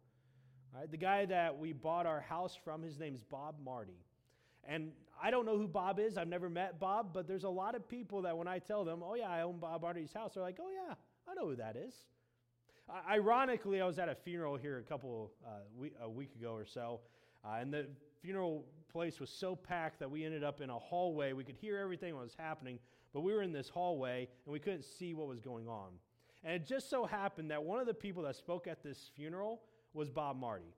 Right? 0.74 0.90
The 0.90 0.96
guy 0.96 1.24
that 1.26 1.56
we 1.56 1.72
bought 1.72 2.06
our 2.06 2.20
house 2.20 2.58
from, 2.64 2.82
his 2.82 2.98
name's 2.98 3.22
Bob 3.22 3.56
Marty. 3.64 4.04
And 4.68 4.90
I 5.22 5.30
don't 5.30 5.46
know 5.46 5.56
who 5.56 5.68
Bob 5.68 5.98
is. 5.98 6.18
I've 6.18 6.28
never 6.28 6.50
met 6.50 6.78
Bob, 6.78 7.14
but 7.14 7.26
there's 7.26 7.44
a 7.44 7.48
lot 7.48 7.74
of 7.74 7.88
people 7.88 8.22
that 8.22 8.36
when 8.36 8.48
I 8.48 8.58
tell 8.58 8.84
them, 8.84 9.02
oh, 9.02 9.14
yeah, 9.14 9.28
I 9.28 9.42
own 9.42 9.58
Bob 9.58 9.82
Marty's 9.82 10.12
house, 10.12 10.34
they're 10.34 10.42
like, 10.42 10.58
oh, 10.60 10.70
yeah, 10.70 10.94
I 11.28 11.34
know 11.34 11.48
who 11.48 11.56
that 11.56 11.76
is. 11.76 11.94
Uh, 12.88 13.00
ironically, 13.10 13.80
I 13.80 13.86
was 13.86 13.98
at 13.98 14.08
a 14.08 14.14
funeral 14.14 14.56
here 14.56 14.78
a 14.78 14.82
couple 14.82 15.32
uh, 15.44 15.50
we- 15.76 15.94
a 16.02 16.08
week 16.08 16.34
ago 16.38 16.52
or 16.52 16.66
so, 16.66 17.00
uh, 17.44 17.56
and 17.60 17.72
the 17.72 17.86
funeral 18.22 18.64
place 18.96 19.20
was 19.20 19.28
so 19.28 19.54
packed 19.54 19.98
that 19.98 20.10
we 20.10 20.24
ended 20.24 20.42
up 20.42 20.62
in 20.62 20.70
a 20.70 20.78
hallway. 20.78 21.34
We 21.34 21.44
could 21.44 21.54
hear 21.54 21.76
everything 21.76 22.14
that 22.14 22.22
was 22.22 22.34
happening, 22.38 22.78
but 23.12 23.20
we 23.20 23.34
were 23.34 23.42
in 23.42 23.52
this 23.52 23.68
hallway 23.68 24.26
and 24.46 24.52
we 24.54 24.58
couldn't 24.58 24.86
see 24.86 25.12
what 25.12 25.28
was 25.28 25.38
going 25.38 25.68
on. 25.68 25.90
And 26.42 26.54
it 26.54 26.66
just 26.66 26.88
so 26.88 27.04
happened 27.04 27.50
that 27.50 27.62
one 27.62 27.78
of 27.78 27.86
the 27.86 27.92
people 27.92 28.22
that 28.22 28.36
spoke 28.36 28.66
at 28.66 28.82
this 28.82 29.10
funeral 29.14 29.60
was 29.92 30.08
Bob 30.08 30.40
Marty. 30.40 30.74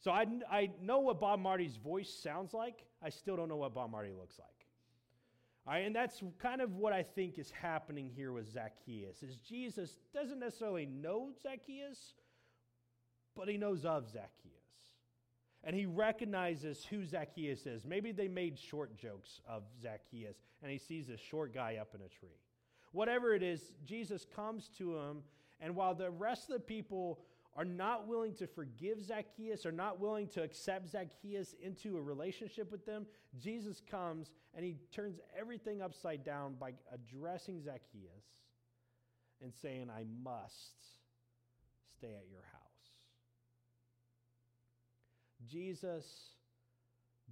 So 0.00 0.10
I, 0.10 0.26
I 0.50 0.70
know 0.80 1.00
what 1.00 1.20
Bob 1.20 1.38
Marty's 1.40 1.76
voice 1.76 2.08
sounds 2.08 2.54
like. 2.54 2.86
I 3.02 3.10
still 3.10 3.36
don't 3.36 3.50
know 3.50 3.56
what 3.56 3.74
Bob 3.74 3.90
Marty 3.90 4.12
looks 4.18 4.38
like. 4.38 4.48
All 5.66 5.74
right, 5.74 5.84
and 5.84 5.94
that's 5.94 6.22
kind 6.38 6.62
of 6.62 6.76
what 6.76 6.94
I 6.94 7.02
think 7.02 7.38
is 7.38 7.50
happening 7.50 8.08
here 8.08 8.32
with 8.32 8.50
Zacchaeus. 8.50 9.22
Is 9.22 9.36
Jesus 9.36 9.98
doesn't 10.14 10.40
necessarily 10.40 10.86
know 10.86 11.32
Zacchaeus, 11.42 12.14
but 13.36 13.48
he 13.48 13.58
knows 13.58 13.84
of 13.84 14.08
Zacchaeus. 14.08 14.57
And 15.64 15.74
he 15.74 15.86
recognizes 15.86 16.84
who 16.84 17.04
Zacchaeus 17.04 17.66
is. 17.66 17.84
Maybe 17.84 18.12
they 18.12 18.28
made 18.28 18.58
short 18.58 18.96
jokes 18.96 19.40
of 19.48 19.64
Zacchaeus, 19.82 20.36
and 20.62 20.70
he 20.70 20.78
sees 20.78 21.08
this 21.08 21.20
short 21.20 21.52
guy 21.52 21.78
up 21.80 21.94
in 21.94 22.00
a 22.00 22.08
tree. 22.08 22.38
Whatever 22.92 23.34
it 23.34 23.42
is, 23.42 23.72
Jesus 23.84 24.24
comes 24.36 24.70
to 24.78 24.96
him, 24.96 25.22
and 25.60 25.74
while 25.74 25.94
the 25.94 26.10
rest 26.10 26.48
of 26.48 26.54
the 26.54 26.60
people 26.60 27.20
are 27.58 27.64
not 27.64 28.06
willing 28.06 28.34
to 28.34 28.46
forgive 28.46 29.02
Zacchaeus, 29.02 29.66
are 29.66 29.72
not 29.72 29.98
willing 29.98 30.28
to 30.28 30.42
accept 30.42 30.88
Zacchaeus 30.88 31.56
into 31.60 31.96
a 31.96 32.00
relationship 32.00 32.70
with 32.70 32.86
them, 32.86 33.04
Jesus 33.40 33.82
comes 33.90 34.30
and 34.54 34.64
he 34.64 34.76
turns 34.92 35.18
everything 35.36 35.82
upside 35.82 36.24
down 36.24 36.54
by 36.58 36.72
addressing 36.92 37.60
Zacchaeus 37.60 38.24
and 39.42 39.52
saying, 39.52 39.90
I 39.90 40.04
must 40.22 40.76
stay 41.96 42.14
at 42.14 42.30
your 42.30 42.42
house. 42.52 42.57
Jesus 45.46 46.04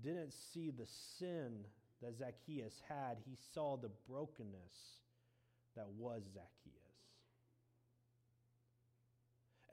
didn't 0.03 0.33
see 0.33 0.71
the 0.71 0.87
sin 1.19 1.65
that 2.03 2.17
Zacchaeus 2.17 2.81
had, 2.89 3.17
he 3.25 3.37
saw 3.55 3.77
the 3.77 3.91
brokenness 4.09 5.01
that 5.75 5.89
was 5.99 6.23
Zacchaeus. 6.33 6.77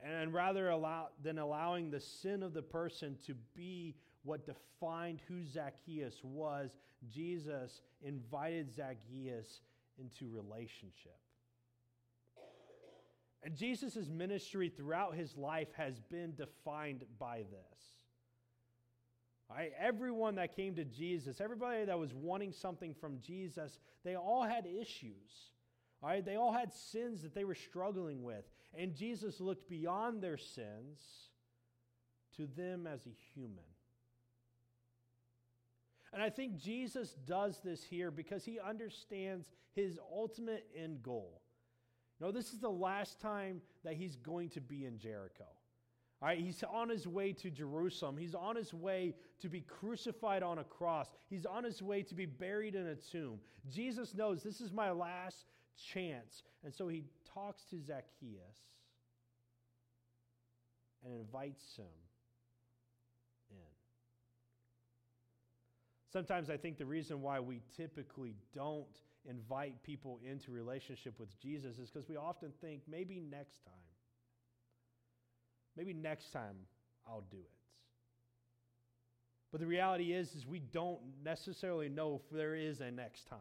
And 0.02 0.34
rather 0.34 0.70
allow, 0.70 1.08
than 1.22 1.38
allowing 1.38 1.90
the 1.90 2.00
sin 2.00 2.42
of 2.42 2.52
the 2.52 2.62
person 2.62 3.16
to 3.26 3.34
be 3.54 3.96
what 4.22 4.46
defined 4.46 5.20
who 5.28 5.44
Zacchaeus 5.44 6.20
was, 6.22 6.76
Jesus 7.10 7.82
invited 8.02 8.74
Zacchaeus 8.74 9.60
into 9.98 10.28
relationship. 10.28 11.18
And 13.42 13.54
Jesus' 13.54 14.08
ministry 14.08 14.70
throughout 14.70 15.14
his 15.14 15.36
life 15.36 15.68
has 15.76 16.00
been 16.00 16.34
defined 16.34 17.04
by 17.18 17.38
this. 17.38 18.03
Right? 19.50 19.72
Everyone 19.78 20.36
that 20.36 20.56
came 20.56 20.74
to 20.76 20.84
Jesus, 20.84 21.40
everybody 21.40 21.84
that 21.84 21.98
was 21.98 22.14
wanting 22.14 22.52
something 22.52 22.94
from 22.94 23.20
Jesus, 23.20 23.78
they 24.04 24.16
all 24.16 24.42
had 24.42 24.66
issues. 24.66 25.50
All 26.02 26.08
right? 26.08 26.24
They 26.24 26.36
all 26.36 26.52
had 26.52 26.72
sins 26.72 27.22
that 27.22 27.34
they 27.34 27.44
were 27.44 27.54
struggling 27.54 28.22
with. 28.22 28.44
And 28.76 28.94
Jesus 28.94 29.40
looked 29.40 29.68
beyond 29.68 30.22
their 30.22 30.38
sins 30.38 31.00
to 32.36 32.46
them 32.46 32.86
as 32.86 33.06
a 33.06 33.14
human. 33.34 33.64
And 36.12 36.22
I 36.22 36.30
think 36.30 36.56
Jesus 36.58 37.14
does 37.26 37.60
this 37.64 37.82
here 37.82 38.10
because 38.10 38.44
he 38.44 38.60
understands 38.60 39.50
his 39.72 39.98
ultimate 40.12 40.66
end 40.76 41.02
goal. 41.02 41.42
You 42.18 42.26
know, 42.26 42.32
this 42.32 42.52
is 42.52 42.60
the 42.60 42.70
last 42.70 43.20
time 43.20 43.60
that 43.84 43.94
he's 43.94 44.14
going 44.14 44.50
to 44.50 44.60
be 44.60 44.84
in 44.84 44.98
Jericho. 44.98 45.44
He's 46.32 46.62
on 46.64 46.88
his 46.88 47.06
way 47.06 47.32
to 47.32 47.50
Jerusalem. 47.50 48.16
He's 48.16 48.34
on 48.34 48.56
his 48.56 48.72
way 48.72 49.14
to 49.40 49.48
be 49.48 49.60
crucified 49.60 50.42
on 50.42 50.58
a 50.58 50.64
cross. 50.64 51.08
He's 51.28 51.44
on 51.44 51.64
his 51.64 51.82
way 51.82 52.02
to 52.02 52.14
be 52.14 52.26
buried 52.26 52.74
in 52.74 52.86
a 52.86 52.94
tomb. 52.94 53.38
Jesus 53.70 54.14
knows 54.14 54.42
this 54.42 54.60
is 54.60 54.72
my 54.72 54.90
last 54.90 55.46
chance. 55.76 56.42
And 56.62 56.72
so 56.74 56.88
he 56.88 57.04
talks 57.34 57.64
to 57.64 57.80
Zacchaeus 57.80 58.58
and 61.04 61.14
invites 61.20 61.76
him 61.76 61.84
in. 63.50 63.56
Sometimes 66.12 66.48
I 66.48 66.56
think 66.56 66.78
the 66.78 66.86
reason 66.86 67.20
why 67.20 67.40
we 67.40 67.60
typically 67.76 68.34
don't 68.54 68.86
invite 69.28 69.82
people 69.82 70.20
into 70.24 70.52
relationship 70.52 71.18
with 71.18 71.38
Jesus 71.40 71.78
is 71.78 71.90
because 71.90 72.08
we 72.08 72.16
often 72.16 72.52
think 72.60 72.82
maybe 72.88 73.20
next 73.20 73.64
time. 73.64 73.83
Maybe 75.76 75.92
next 75.92 76.32
time 76.32 76.56
I'll 77.06 77.24
do 77.30 77.38
it. 77.38 77.50
But 79.50 79.60
the 79.60 79.66
reality 79.66 80.12
is 80.12 80.34
is 80.34 80.46
we 80.46 80.58
don't 80.58 81.00
necessarily 81.24 81.88
know 81.88 82.20
if 82.22 82.36
there 82.36 82.54
is 82.54 82.80
a 82.80 82.90
next 82.90 83.28
time. 83.28 83.38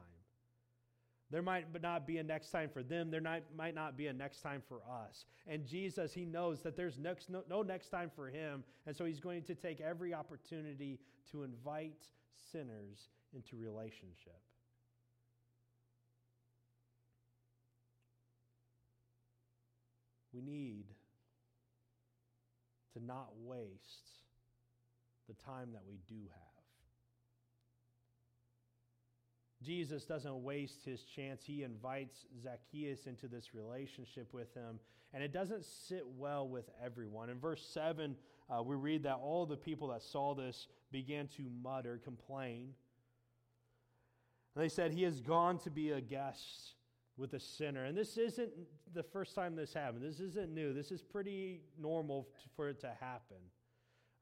There 1.34 1.42
might 1.42 1.66
not 1.82 2.06
be 2.06 2.20
a 2.20 2.24
next 2.24 2.52
time 2.52 2.70
for 2.72 2.84
them. 2.84 3.10
There 3.10 3.20
might, 3.20 3.74
not 3.74 3.98
be 3.98 4.06
a 4.06 4.14
next 4.14 4.42
time 4.42 4.62
for 4.70 4.82
us. 4.88 5.26
And 5.48 5.66
Jesus, 5.66 6.14
he 6.14 6.26
knows 6.26 6.62
that 6.62 6.78
there's 6.78 7.00
next, 7.00 7.28
no, 7.32 7.44
no 7.50 7.64
next 7.64 7.90
time 7.90 8.12
for 8.16 8.28
him. 8.28 8.64
And 8.86 8.96
so 8.96 9.04
he's 9.04 9.20
going 9.20 9.42
to 9.46 9.56
take 9.56 9.82
every 9.82 10.14
opportunity 10.14 11.00
to 11.32 11.42
invite 11.42 12.06
sinners 12.52 13.10
into 13.34 13.58
relationship. 13.58 14.40
We 20.32 20.42
need 20.42 20.86
to 22.94 23.04
not 23.04 23.30
waste 23.44 24.24
the 25.28 25.36
time 25.46 25.70
that 25.74 25.84
we 25.88 26.00
do 26.08 26.22
have. 26.32 26.54
Jesus 29.64 30.04
doesn't 30.04 30.44
waste 30.44 30.84
his 30.84 31.04
chance. 31.04 31.44
He 31.46 31.64
invites 31.64 32.26
Zacchaeus 32.42 33.08
into 33.08 33.28
this 33.28 33.54
relationship 33.54 34.34
with 34.34 34.54
him, 34.54 34.80
and 35.14 35.24
it 35.24 35.32
doesn't 35.32 35.64
sit 35.64 36.04
well 36.18 36.48
with 36.48 36.70
everyone. 36.84 37.30
In 37.30 37.40
verse 37.40 37.66
7, 37.74 38.16
uh, 38.50 38.62
we 38.62 38.76
read 38.76 39.04
that 39.04 39.16
all 39.16 39.46
the 39.46 39.56
people 39.56 39.88
that 39.90 40.02
saw 40.02 40.36
this 40.36 40.68
began 40.92 41.28
to 41.38 41.44
mutter, 41.62 42.00
complain. 42.04 42.74
And 44.56 44.64
they 44.64 44.70
said, 44.70 44.92
He 44.92 45.04
has 45.04 45.22
gone 45.22 45.60
to 45.60 45.70
be 45.70 45.92
a 45.92 46.02
guest 46.02 46.74
with 47.18 47.34
a 47.34 47.40
sinner. 47.40 47.86
And 47.86 47.98
this 47.98 48.18
isn't 48.18 48.52
the 48.94 49.04
first 49.04 49.36
time 49.36 49.56
this 49.56 49.74
happened. 49.74 50.04
This 50.04 50.20
isn't 50.20 50.54
new. 50.54 50.74
This 50.74 50.92
is 50.92 51.02
pretty 51.02 51.62
normal 51.80 52.28
for 52.56 52.70
it 52.70 52.80
to 52.82 52.92
happen. 53.00 53.38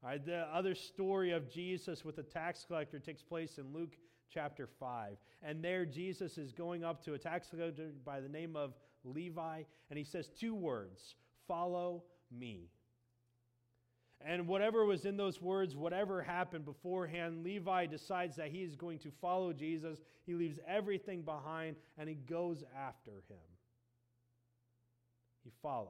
All 0.02 0.10
right, 0.10 0.24
the 0.24 0.46
other 0.52 0.74
story 0.74 1.30
of 1.30 1.48
Jesus 1.48 2.04
with 2.04 2.16
the 2.16 2.22
tax 2.22 2.64
collector 2.66 2.98
takes 2.98 3.22
place 3.22 3.58
in 3.58 3.72
Luke 3.72 3.96
chapter 4.32 4.66
5. 4.66 5.16
And 5.42 5.62
there, 5.62 5.84
Jesus 5.84 6.38
is 6.38 6.52
going 6.52 6.84
up 6.84 7.04
to 7.04 7.14
a 7.14 7.18
tax 7.18 7.48
collector 7.48 7.90
by 8.04 8.20
the 8.20 8.28
name 8.28 8.56
of 8.56 8.74
Levi, 9.04 9.62
and 9.90 9.98
he 9.98 10.04
says 10.04 10.28
two 10.28 10.54
words 10.54 11.14
Follow 11.46 12.04
me. 12.30 12.68
And 14.24 14.46
whatever 14.46 14.84
was 14.84 15.04
in 15.04 15.16
those 15.16 15.40
words, 15.40 15.74
whatever 15.74 16.22
happened 16.22 16.64
beforehand, 16.64 17.42
Levi 17.44 17.86
decides 17.86 18.36
that 18.36 18.48
he 18.48 18.62
is 18.62 18.76
going 18.76 18.98
to 19.00 19.10
follow 19.20 19.52
Jesus. 19.52 19.98
He 20.26 20.34
leaves 20.34 20.58
everything 20.66 21.22
behind 21.22 21.76
and 21.98 22.08
he 22.08 22.14
goes 22.14 22.62
after 22.76 23.10
him. 23.28 23.38
He 25.42 25.50
follows. 25.62 25.88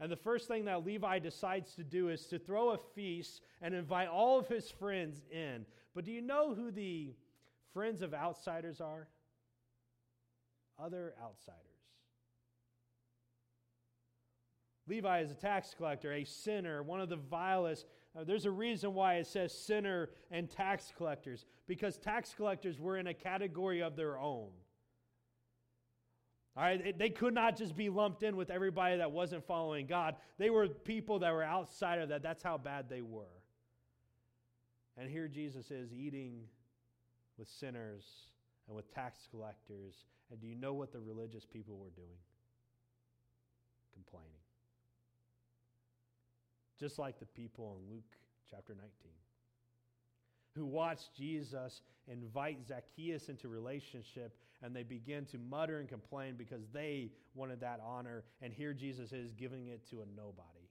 And 0.00 0.10
the 0.10 0.16
first 0.16 0.48
thing 0.48 0.64
that 0.64 0.84
Levi 0.84 1.18
decides 1.18 1.74
to 1.74 1.84
do 1.84 2.08
is 2.08 2.26
to 2.26 2.38
throw 2.38 2.70
a 2.70 2.78
feast 2.94 3.42
and 3.60 3.74
invite 3.74 4.08
all 4.08 4.38
of 4.38 4.48
his 4.48 4.70
friends 4.70 5.22
in. 5.30 5.64
But 5.94 6.04
do 6.04 6.12
you 6.12 6.22
know 6.22 6.54
who 6.54 6.70
the 6.70 7.14
friends 7.72 8.02
of 8.02 8.14
outsiders 8.14 8.80
are? 8.80 9.08
Other 10.82 11.14
outsiders. 11.22 11.71
Levi 14.88 15.20
is 15.20 15.30
a 15.30 15.34
tax 15.34 15.74
collector, 15.76 16.12
a 16.12 16.24
sinner, 16.24 16.82
one 16.82 17.00
of 17.00 17.08
the 17.08 17.16
vilest. 17.16 17.86
Uh, 18.18 18.24
there's 18.24 18.46
a 18.46 18.50
reason 18.50 18.94
why 18.94 19.14
it 19.14 19.26
says 19.26 19.56
sinner 19.56 20.10
and 20.30 20.50
tax 20.50 20.92
collectors, 20.96 21.46
because 21.66 21.96
tax 21.98 22.34
collectors 22.36 22.80
were 22.80 22.96
in 22.96 23.06
a 23.06 23.14
category 23.14 23.82
of 23.82 23.96
their 23.96 24.18
own. 24.18 24.48
All 26.54 26.62
right, 26.62 26.98
they 26.98 27.08
could 27.08 27.32
not 27.32 27.56
just 27.56 27.74
be 27.74 27.88
lumped 27.88 28.22
in 28.22 28.36
with 28.36 28.50
everybody 28.50 28.98
that 28.98 29.10
wasn't 29.10 29.46
following 29.46 29.86
God. 29.86 30.16
They 30.36 30.50
were 30.50 30.68
people 30.68 31.20
that 31.20 31.32
were 31.32 31.42
outside 31.42 31.98
of 32.00 32.10
that. 32.10 32.22
That's 32.22 32.42
how 32.42 32.58
bad 32.58 32.90
they 32.90 33.00
were. 33.00 33.24
And 34.98 35.08
here 35.08 35.28
Jesus 35.28 35.70
is 35.70 35.94
eating 35.94 36.42
with 37.38 37.48
sinners 37.48 38.04
and 38.66 38.76
with 38.76 38.92
tax 38.92 39.26
collectors. 39.30 40.04
And 40.30 40.40
do 40.40 40.46
you 40.46 40.54
know 40.54 40.74
what 40.74 40.92
the 40.92 41.00
religious 41.00 41.46
people 41.46 41.78
were 41.78 41.90
doing? 41.90 42.08
Complaining. 43.94 44.41
Just 46.82 46.98
like 46.98 47.20
the 47.20 47.26
people 47.26 47.78
in 47.78 47.94
Luke 47.94 48.16
chapter 48.50 48.74
19 48.74 48.90
who 50.56 50.66
watched 50.66 51.14
Jesus 51.16 51.80
invite 52.08 52.58
Zacchaeus 52.66 53.28
into 53.28 53.46
relationship 53.46 54.36
and 54.64 54.74
they 54.74 54.82
begin 54.82 55.24
to 55.26 55.38
mutter 55.38 55.78
and 55.78 55.88
complain 55.88 56.34
because 56.36 56.62
they 56.72 57.12
wanted 57.36 57.60
that 57.60 57.78
honor. 57.86 58.24
And 58.40 58.52
here 58.52 58.74
Jesus 58.74 59.12
is 59.12 59.32
giving 59.32 59.68
it 59.68 59.88
to 59.90 60.02
a 60.02 60.06
nobody, 60.16 60.68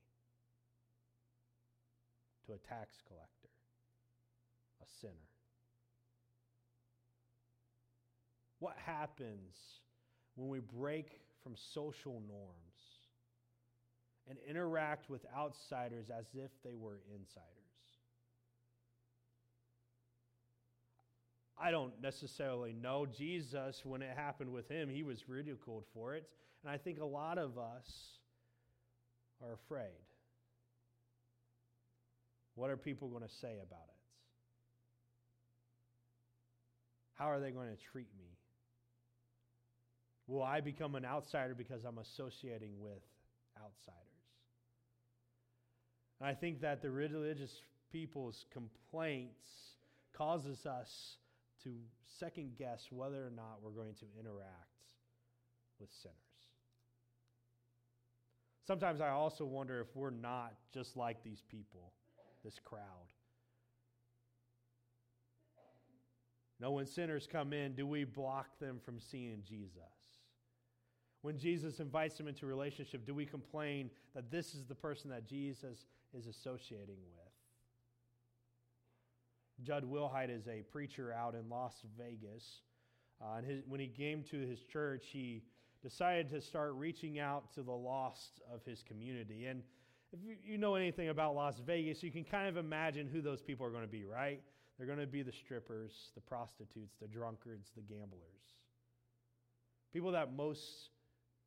to 2.46 2.56
a 2.56 2.58
tax 2.58 2.98
collector, 3.08 3.50
a 4.84 4.86
sinner. 5.00 5.14
What 8.60 8.76
happens 8.86 9.56
when 10.36 10.50
we 10.50 10.60
break 10.60 11.22
from 11.42 11.54
social 11.56 12.22
norms 12.28 12.71
and 14.32 14.40
interact 14.48 15.10
with 15.10 15.26
outsiders 15.38 16.06
as 16.10 16.26
if 16.34 16.52
they 16.64 16.74
were 16.74 17.02
insiders? 17.14 17.50
I 21.62 21.70
don't 21.70 21.92
necessarily 22.02 22.72
know. 22.72 23.06
Jesus, 23.06 23.82
when 23.84 24.02
it 24.02 24.16
happened 24.16 24.52
with 24.54 24.70
him, 24.70 24.88
he 24.88 25.04
was 25.04 25.28
ridiculed 25.28 25.84
for 25.94 26.16
it. 26.16 26.30
And 26.64 26.72
I 26.72 26.78
think 26.78 27.02
a 27.02 27.06
lot 27.06 27.38
of 27.38 27.58
us 27.58 28.20
are 29.44 29.52
afraid. 29.54 30.06
What 32.56 32.70
are 32.70 32.78
people 32.78 33.10
going 33.10 33.24
to 33.24 33.36
say 33.36 33.60
about 33.62 33.84
it? 33.90 34.02
How 37.16 37.30
are 37.30 37.42
they 37.42 37.52
going 37.52 37.68
to 37.68 37.78
treat 37.92 38.08
me? 38.18 38.38
Will 40.26 40.42
I 40.42 40.62
become 40.62 40.96
an 40.96 41.04
outsider 41.04 41.54
because 41.54 41.84
I'm 41.84 41.98
associating 41.98 42.80
with 42.80 43.04
outsiders? 43.62 44.11
And 46.22 46.30
I 46.30 46.36
think 46.36 46.62
that 46.62 46.84
the 46.84 46.92
religious 46.92 47.64
people's 47.92 48.46
complaints 48.54 49.50
causes 50.16 50.68
us 50.68 51.18
to 51.64 51.72
second 52.20 52.52
guess 52.60 52.90
whether 52.92 53.26
or 53.26 53.32
not 53.32 53.58
we're 53.64 53.72
going 53.72 53.96
to 53.96 54.06
interact 54.20 54.84
with 55.80 55.90
sinners. 55.92 56.16
Sometimes 58.68 59.02
I 59.02 59.10
also 59.10 59.46
wonder 59.46 59.82
if 59.82 59.96
we're 59.96 60.12
not 60.12 60.54
just 60.72 60.96
like 60.96 61.24
these 61.24 61.42
people, 61.50 61.92
this 62.44 62.60
crowd. 62.64 62.84
No, 66.60 66.70
when 66.70 66.86
sinners 66.86 67.28
come 67.30 67.52
in, 67.52 67.74
do 67.74 67.88
we 67.88 68.04
block 68.04 68.60
them 68.60 68.80
from 68.86 69.00
seeing 69.00 69.42
Jesus? 69.44 69.82
When 71.24 71.40
Jesus 71.40 71.80
invites 71.80 72.18
them 72.18 72.28
into 72.28 72.46
relationship, 72.46 73.08
do 73.08 73.16
we 73.16 73.26
complain 73.26 73.90
that 74.14 74.30
this 74.30 74.54
is 74.54 74.66
the 74.66 74.76
person 74.76 75.10
that 75.10 75.28
Jesus 75.28 75.86
is 76.18 76.28
associating 76.28 76.98
with? 77.14 77.32
Jud 79.64 79.84
Wilhite 79.84 80.36
is 80.36 80.48
a 80.48 80.64
preacher 80.72 81.14
out 81.14 81.36
in 81.36 81.50
Las 81.50 81.84
Vegas. 81.98 82.62
Uh, 83.22 83.38
and 83.38 83.46
his, 83.46 83.62
when 83.68 83.80
he 83.80 83.88
came 83.88 84.24
to 84.32 84.40
his 84.40 84.64
church, 84.64 85.06
he 85.12 85.44
decided 85.84 86.30
to 86.30 86.42
start 86.42 86.74
reaching 86.74 87.20
out 87.20 87.54
to 87.54 87.62
the 87.62 87.72
lost 87.72 88.42
of 88.52 88.64
his 88.66 88.84
community. 88.84 89.46
And 89.46 89.62
if 90.12 90.20
you, 90.24 90.36
you 90.44 90.58
know 90.58 90.76
anything 90.76 91.10
about 91.10 91.36
Las 91.36 91.60
Vegas, 91.66 92.04
you 92.04 92.12
can 92.12 92.24
kind 92.24 92.48
of 92.48 92.58
imagine 92.58 93.08
who 93.08 93.22
those 93.22 93.42
people 93.42 93.66
are 93.66 93.72
going 93.72 93.84
to 93.84 93.92
be, 93.92 94.04
right? 94.04 94.42
They're 94.78 94.88
going 94.88 95.00
to 95.00 95.08
be 95.08 95.22
the 95.22 95.32
strippers, 95.32 96.12
the 96.16 96.22
prostitutes, 96.22 96.96
the 97.00 97.08
drunkards, 97.08 97.72
the 97.76 97.82
gamblers. 97.82 98.56
People 99.94 100.12
that 100.12 100.34
most 100.34 100.90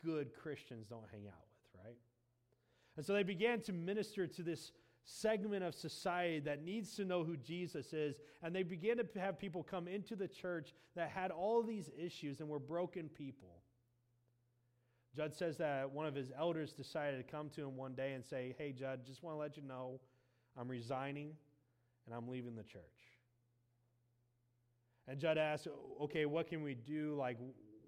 good 0.05 0.31
Christians 0.41 0.87
don't 0.89 1.07
hang 1.11 1.27
out 1.27 1.41
with? 1.41 1.54
And 2.97 3.05
so 3.05 3.13
they 3.13 3.23
began 3.23 3.61
to 3.63 3.73
minister 3.73 4.27
to 4.27 4.43
this 4.43 4.73
segment 5.05 5.63
of 5.63 5.75
society 5.75 6.41
that 6.41 6.65
needs 6.65 6.95
to 6.97 7.05
know 7.05 7.25
who 7.25 7.37
Jesus 7.37 7.93
is. 7.93 8.17
And 8.43 8.55
they 8.55 8.63
began 8.63 8.97
to 8.97 9.21
have 9.21 9.39
people 9.39 9.63
come 9.63 9.89
into 9.89 10.17
the 10.17 10.29
church 10.29 10.75
that 10.97 11.11
had 11.11 11.31
all 11.31 11.63
these 11.63 11.91
issues 11.99 12.41
and 12.41 12.49
were 12.49 12.59
broken 12.59 13.09
people. 13.09 13.61
Jud 15.15 15.33
says 15.33 15.57
that 15.59 15.91
one 15.91 16.07
of 16.07 16.15
his 16.15 16.33
elders 16.37 16.73
decided 16.73 17.19
to 17.19 17.31
come 17.31 17.49
to 17.51 17.63
him 17.63 17.77
one 17.77 17.95
day 17.95 18.15
and 18.15 18.25
say, 18.25 18.55
Hey, 18.59 18.73
Jud, 18.73 19.01
just 19.07 19.23
want 19.23 19.37
to 19.37 19.39
let 19.39 19.57
you 19.57 19.63
know 19.63 20.01
I'm 20.59 20.69
resigning 20.69 21.33
and 22.07 22.15
I'm 22.15 22.29
leaving 22.29 22.57
the 22.57 22.65
church. 22.65 22.83
And 25.07 25.21
Jud 25.21 25.39
asked, 25.39 25.69
Okay, 26.03 26.27
what 26.27 26.49
can 26.49 26.63
we 26.63 26.75
do? 26.75 27.15
Like, 27.17 27.39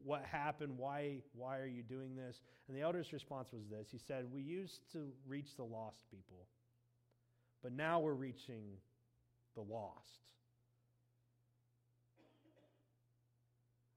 what 0.06 0.24
happened? 0.24 0.78
Why, 0.78 1.16
why 1.34 1.58
are 1.58 1.66
you 1.66 1.82
doing 1.82 2.14
this? 2.14 2.40
And 2.68 2.76
the 2.76 2.80
elder's 2.80 3.12
response 3.12 3.52
was 3.52 3.66
this 3.68 3.88
He 3.90 3.98
said, 3.98 4.24
We 4.32 4.40
used 4.40 4.90
to 4.92 5.08
reach 5.26 5.56
the 5.56 5.64
lost 5.64 6.04
people. 6.10 6.46
But 7.62 7.72
now 7.72 7.98
we're 7.98 8.14
reaching 8.14 8.62
the 9.56 9.62
lost. 9.62 10.20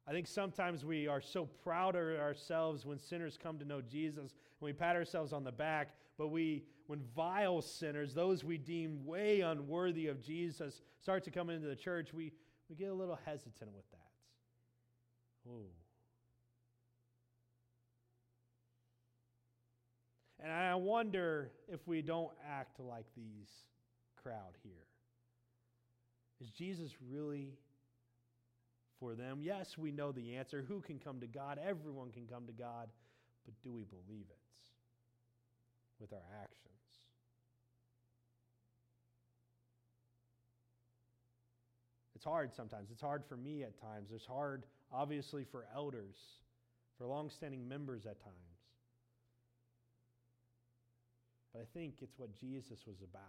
I 0.07 0.11
think 0.11 0.25
sometimes 0.25 0.83
we 0.83 1.07
are 1.07 1.21
so 1.21 1.45
proud 1.45 1.95
of 1.95 2.19
ourselves 2.19 2.83
when 2.83 2.97
sinners 2.97 3.37
come 3.41 3.59
to 3.59 3.65
know 3.65 3.79
Jesus 3.79 4.31
and 4.31 4.61
we 4.61 4.73
pat 4.73 4.95
ourselves 4.95 5.33
on 5.33 5.43
the 5.43 5.51
back, 5.51 5.89
but 6.17 6.29
we, 6.29 6.63
when 6.87 7.01
vile 7.15 7.61
sinners, 7.61 8.15
those 8.15 8.43
we 8.43 8.57
deem 8.57 9.05
way 9.05 9.41
unworthy 9.41 10.07
of 10.07 10.23
Jesus, 10.23 10.81
start 10.99 11.23
to 11.25 11.31
come 11.31 11.51
into 11.51 11.67
the 11.67 11.75
church, 11.75 12.11
we, 12.11 12.31
we 12.67 12.75
get 12.75 12.89
a 12.89 12.93
little 12.93 13.19
hesitant 13.23 13.71
with 13.71 13.85
that. 13.91 14.09
Ooh. 15.51 15.69
And 20.41 20.51
I 20.51 20.75
wonder 20.75 21.51
if 21.67 21.79
we 21.85 22.01
don't 22.01 22.31
act 22.49 22.79
like 22.79 23.05
these 23.15 23.49
crowd 24.23 24.57
here. 24.63 24.71
Is 26.41 26.49
Jesus 26.51 26.91
really 27.11 27.53
for 28.99 29.15
them? 29.15 29.39
Yes, 29.41 29.77
we 29.77 29.91
know 29.91 30.11
the 30.11 30.37
answer. 30.37 30.63
Who 30.67 30.79
can 30.79 30.99
come 30.99 31.19
to 31.19 31.27
God? 31.27 31.59
Everyone 31.63 32.11
can 32.11 32.25
come 32.25 32.45
to 32.47 32.53
God. 32.53 32.87
But 33.45 33.53
do 33.63 33.73
we 33.73 33.83
believe 33.83 34.25
it 34.29 34.37
with 35.99 36.13
our 36.13 36.23
actions? 36.41 36.59
It's 42.15 42.25
hard 42.25 42.53
sometimes. 42.53 42.89
It's 42.91 43.01
hard 43.01 43.23
for 43.27 43.37
me 43.37 43.63
at 43.63 43.79
times. 43.79 44.11
It's 44.13 44.25
hard, 44.25 44.65
obviously, 44.91 45.45
for 45.49 45.65
elders, 45.73 46.17
for 46.97 47.07
longstanding 47.07 47.67
members 47.67 48.05
at 48.05 48.21
times. 48.21 48.48
But 51.53 51.61
I 51.61 51.65
think 51.73 51.95
it's 52.01 52.17
what 52.17 52.39
Jesus 52.39 52.79
was 52.85 52.97
about. 53.01 53.23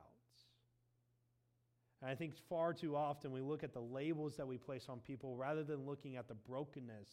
And 2.03 2.11
I 2.11 2.15
think 2.15 2.35
far 2.49 2.73
too 2.73 2.97
often 2.97 3.31
we 3.31 3.41
look 3.41 3.63
at 3.63 3.75
the 3.75 3.81
labels 3.81 4.37
that 4.37 4.47
we 4.47 4.57
place 4.57 4.87
on 4.89 5.01
people 5.01 5.37
rather 5.37 5.63
than 5.63 5.87
looking 5.87 6.17
at 6.17 6.29
the 6.29 6.35
brokenness 6.35 7.09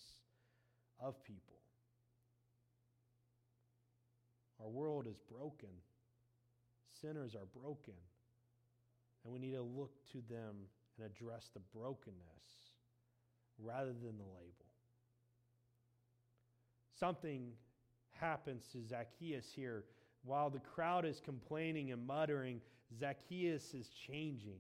of 0.99 1.21
people. 1.23 1.55
Our 4.61 4.69
world 4.69 5.05
is 5.07 5.17
broken, 5.29 5.69
sinners 7.01 7.35
are 7.35 7.45
broken, 7.61 7.93
and 9.23 9.33
we 9.33 9.39
need 9.39 9.51
to 9.51 9.61
look 9.61 9.91
to 10.13 10.21
them 10.29 10.55
and 10.97 11.05
address 11.05 11.49
the 11.53 11.59
brokenness 11.77 12.17
rather 13.59 13.93
than 13.93 14.17
the 14.17 14.23
label. 14.23 14.65
Something 16.99 17.51
happens 18.19 18.63
to 18.71 18.83
Zacchaeus 18.83 19.45
here 19.55 19.83
while 20.27 20.49
the 20.49 20.59
crowd 20.59 21.05
is 21.05 21.21
complaining 21.23 21.91
and 21.91 22.05
muttering, 22.05 22.61
Zacchaeus 22.99 23.73
is 23.73 23.89
changing. 23.89 24.59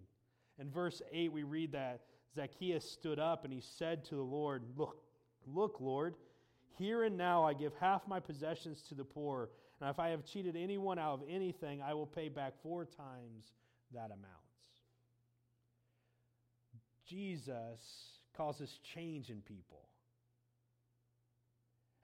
In 0.59 0.71
verse 0.71 1.01
8, 1.11 1.31
we 1.31 1.43
read 1.43 1.73
that 1.73 2.01
Zacchaeus 2.33 2.89
stood 2.89 3.19
up 3.19 3.43
and 3.43 3.53
he 3.53 3.61
said 3.61 4.05
to 4.05 4.15
the 4.15 4.21
Lord, 4.21 4.63
Look, 4.75 5.03
look, 5.45 5.77
Lord, 5.79 6.15
here 6.77 7.03
and 7.03 7.17
now 7.17 7.43
I 7.43 7.53
give 7.53 7.73
half 7.79 8.07
my 8.07 8.19
possessions 8.19 8.81
to 8.89 8.95
the 8.95 9.03
poor, 9.03 9.49
and 9.81 9.89
if 9.89 9.99
I 9.99 10.09
have 10.09 10.25
cheated 10.25 10.55
anyone 10.55 10.97
out 10.97 11.15
of 11.15 11.21
anything, 11.29 11.81
I 11.81 11.93
will 11.93 12.07
pay 12.07 12.29
back 12.29 12.53
four 12.63 12.85
times 12.85 13.53
that 13.93 14.05
amount. 14.05 14.21
Jesus 17.05 18.19
causes 18.35 18.79
change 18.93 19.29
in 19.29 19.41
people. 19.41 19.87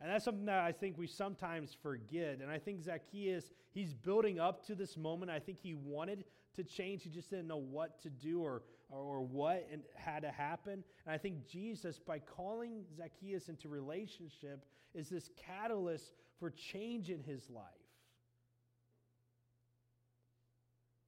And 0.04 0.12
that's 0.12 0.26
something 0.26 0.48
that 0.48 0.60
I 0.60 0.74
think 0.74 0.98
we 0.98 1.08
sometimes 1.08 1.74
forget. 1.82 2.39
And 2.42 2.52
I 2.52 2.60
think 2.60 2.82
Zacchaeus, 2.82 3.54
he's 3.72 3.94
building 3.94 4.38
up 4.38 4.68
to 4.68 4.76
this 4.76 4.98
moment. 4.98 5.32
I 5.32 5.39
think 5.39 5.60
he 5.62 5.76
wanted 5.76 6.26
to 6.58 6.63
change. 6.66 7.04
He 7.04 7.10
just 7.10 7.30
didn't 7.30 7.48
know 7.48 7.56
what 7.56 8.02
to 8.02 8.10
do 8.10 8.42
or, 8.42 8.63
or, 8.89 9.00
or 9.00 9.22
what 9.22 9.66
and 9.72 9.82
had 9.96 10.24
to 10.24 10.30
happen. 10.30 10.84
And 11.06 11.16
I 11.16 11.18
think 11.18 11.48
Jesus, 11.48 12.00
by 12.00 12.20
calling 12.20 12.84
Zacchaeus 12.98 13.48
into 13.48 13.70
relationship, 13.70 14.66
is 14.94 15.08
this 15.08 15.30
catalyst 15.38 16.12
for 16.38 16.50
change 16.50 17.10
in 17.10 17.24
his 17.24 17.50
life. 17.50 17.63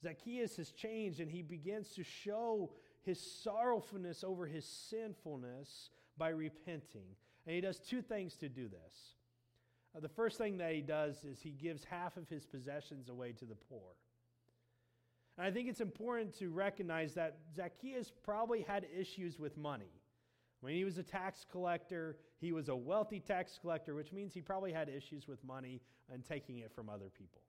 Zacchaeus 0.02 0.56
has 0.56 0.72
changed 0.72 1.20
and 1.20 1.30
he 1.30 1.42
begins 1.42 1.90
to 1.96 2.04
show 2.06 2.72
his 3.02 3.20
sorrowfulness 3.20 4.24
over 4.24 4.46
his 4.46 4.64
sinfulness 4.64 5.90
by 6.18 6.30
repenting. 6.30 7.18
And 7.46 7.56
he 7.56 7.62
does 7.62 7.80
two 7.80 8.02
things 8.02 8.36
to 8.38 8.50
do 8.50 8.68
this. 8.68 9.16
Uh, 9.96 10.00
the 10.00 10.10
first 10.10 10.38
thing 10.38 10.58
that 10.58 10.74
he 10.74 10.82
does 10.82 11.24
is 11.24 11.40
he 11.40 11.52
gives 11.52 11.84
half 11.84 12.18
of 12.18 12.28
his 12.28 12.46
possessions 12.46 13.10
away 13.10 13.32
to 13.34 13.46
the 13.46 13.56
poor. 13.56 13.94
And 15.38 15.46
I 15.46 15.52
think 15.52 15.70
it's 15.70 15.82
important 15.82 16.38
to 16.40 16.50
recognize 16.50 17.14
that 17.14 17.38
Zacchaeus 17.56 18.12
probably 18.24 18.62
had 18.62 18.86
issues 18.98 19.38
with 19.38 19.58
money. 19.58 19.92
When 20.62 20.74
he 20.74 20.86
was 20.86 20.98
a 20.98 21.04
tax 21.04 21.46
collector, 21.52 22.18
he 22.40 22.52
was 22.52 22.70
a 22.70 22.76
wealthy 22.76 23.20
tax 23.20 23.60
collector, 23.62 23.94
which 23.94 24.12
means 24.12 24.34
he 24.34 24.42
probably 24.42 24.72
had 24.72 24.90
issues 24.90 25.28
with 25.28 25.44
money 25.44 25.82
and 26.12 26.24
taking 26.24 26.60
it 26.60 26.72
from 26.74 26.90
other 26.90 27.10
people. 27.16 27.42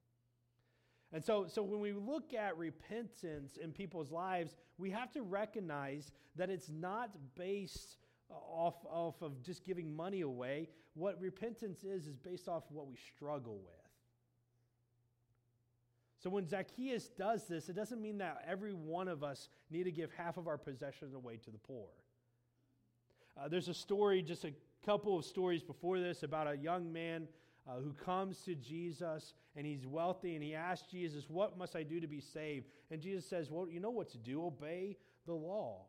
And 1.13 1.25
so, 1.25 1.47
so 1.47 1.63
when 1.63 1.81
we 1.81 1.93
look 1.93 2.35
at 2.35 2.59
repentance 2.59 3.57
in 3.57 3.73
people's 3.73 4.11
lives, 4.11 4.57
we 4.77 4.91
have 4.91 5.13
to 5.13 5.23
recognize 5.23 6.11
that 6.35 6.51
it's 6.51 6.69
not 6.69 7.11
based 7.37 7.97
off, 8.31 8.75
off 8.85 9.21
of 9.23 9.43
just 9.43 9.65
giving 9.65 9.95
money 9.95 10.23
away. 10.23 10.69
What 10.95 11.21
repentance 11.21 11.85
is, 11.85 12.07
is 12.07 12.17
based 12.17 12.49
off 12.49 12.65
what 12.71 12.87
we 12.87 12.97
struggle 13.15 13.59
with. 13.59 13.75
So 16.19 16.31
when 16.31 16.49
Zacchaeus 16.49 17.09
does 17.09 17.47
this, 17.47 17.69
it 17.69 17.77
doesn't 17.77 18.01
mean 18.01 18.19
that 18.19 18.43
every 18.49 18.73
one 18.73 19.07
of 19.07 19.23
us 19.23 19.49
need 19.71 19.85
to 19.85 19.93
give 19.93 20.11
half 20.17 20.39
of 20.39 20.49
our 20.49 20.59
possessions 20.59 21.15
away 21.15 21.37
to 21.45 21.51
the 21.51 21.59
poor. 21.59 21.89
Uh, 23.39 23.49
there's 23.49 23.69
a 23.69 23.75
story, 23.75 24.23
just 24.23 24.45
a 24.45 24.53
couple 24.85 25.19
of 25.19 25.25
stories 25.25 25.63
before 25.63 26.01
this, 26.01 26.23
about 26.23 26.49
a 26.49 26.57
young 26.57 26.91
man 26.93 27.29
uh, 27.69 27.77
who 27.77 27.93
comes 27.93 28.39
to 28.39 28.55
Jesus 28.55 29.35
and 29.57 29.67
he's 29.67 29.87
wealthy 29.87 30.35
and 30.35 30.43
he 30.43 30.55
asks 30.55 30.91
Jesus, 30.91 31.29
What 31.29 31.59
must 31.59 31.77
I 31.77 31.83
do 31.83 32.01
to 32.01 32.07
be 32.07 32.21
saved? 32.21 32.67
And 32.91 33.01
Jesus 33.01 33.29
says, 33.29 33.51
Well, 33.51 33.69
you 33.69 33.81
know 33.81 33.91
what 33.91 34.11
to 34.13 34.19
do 34.19 34.45
obey 34.47 34.97
the 35.27 35.35
law. 35.35 35.85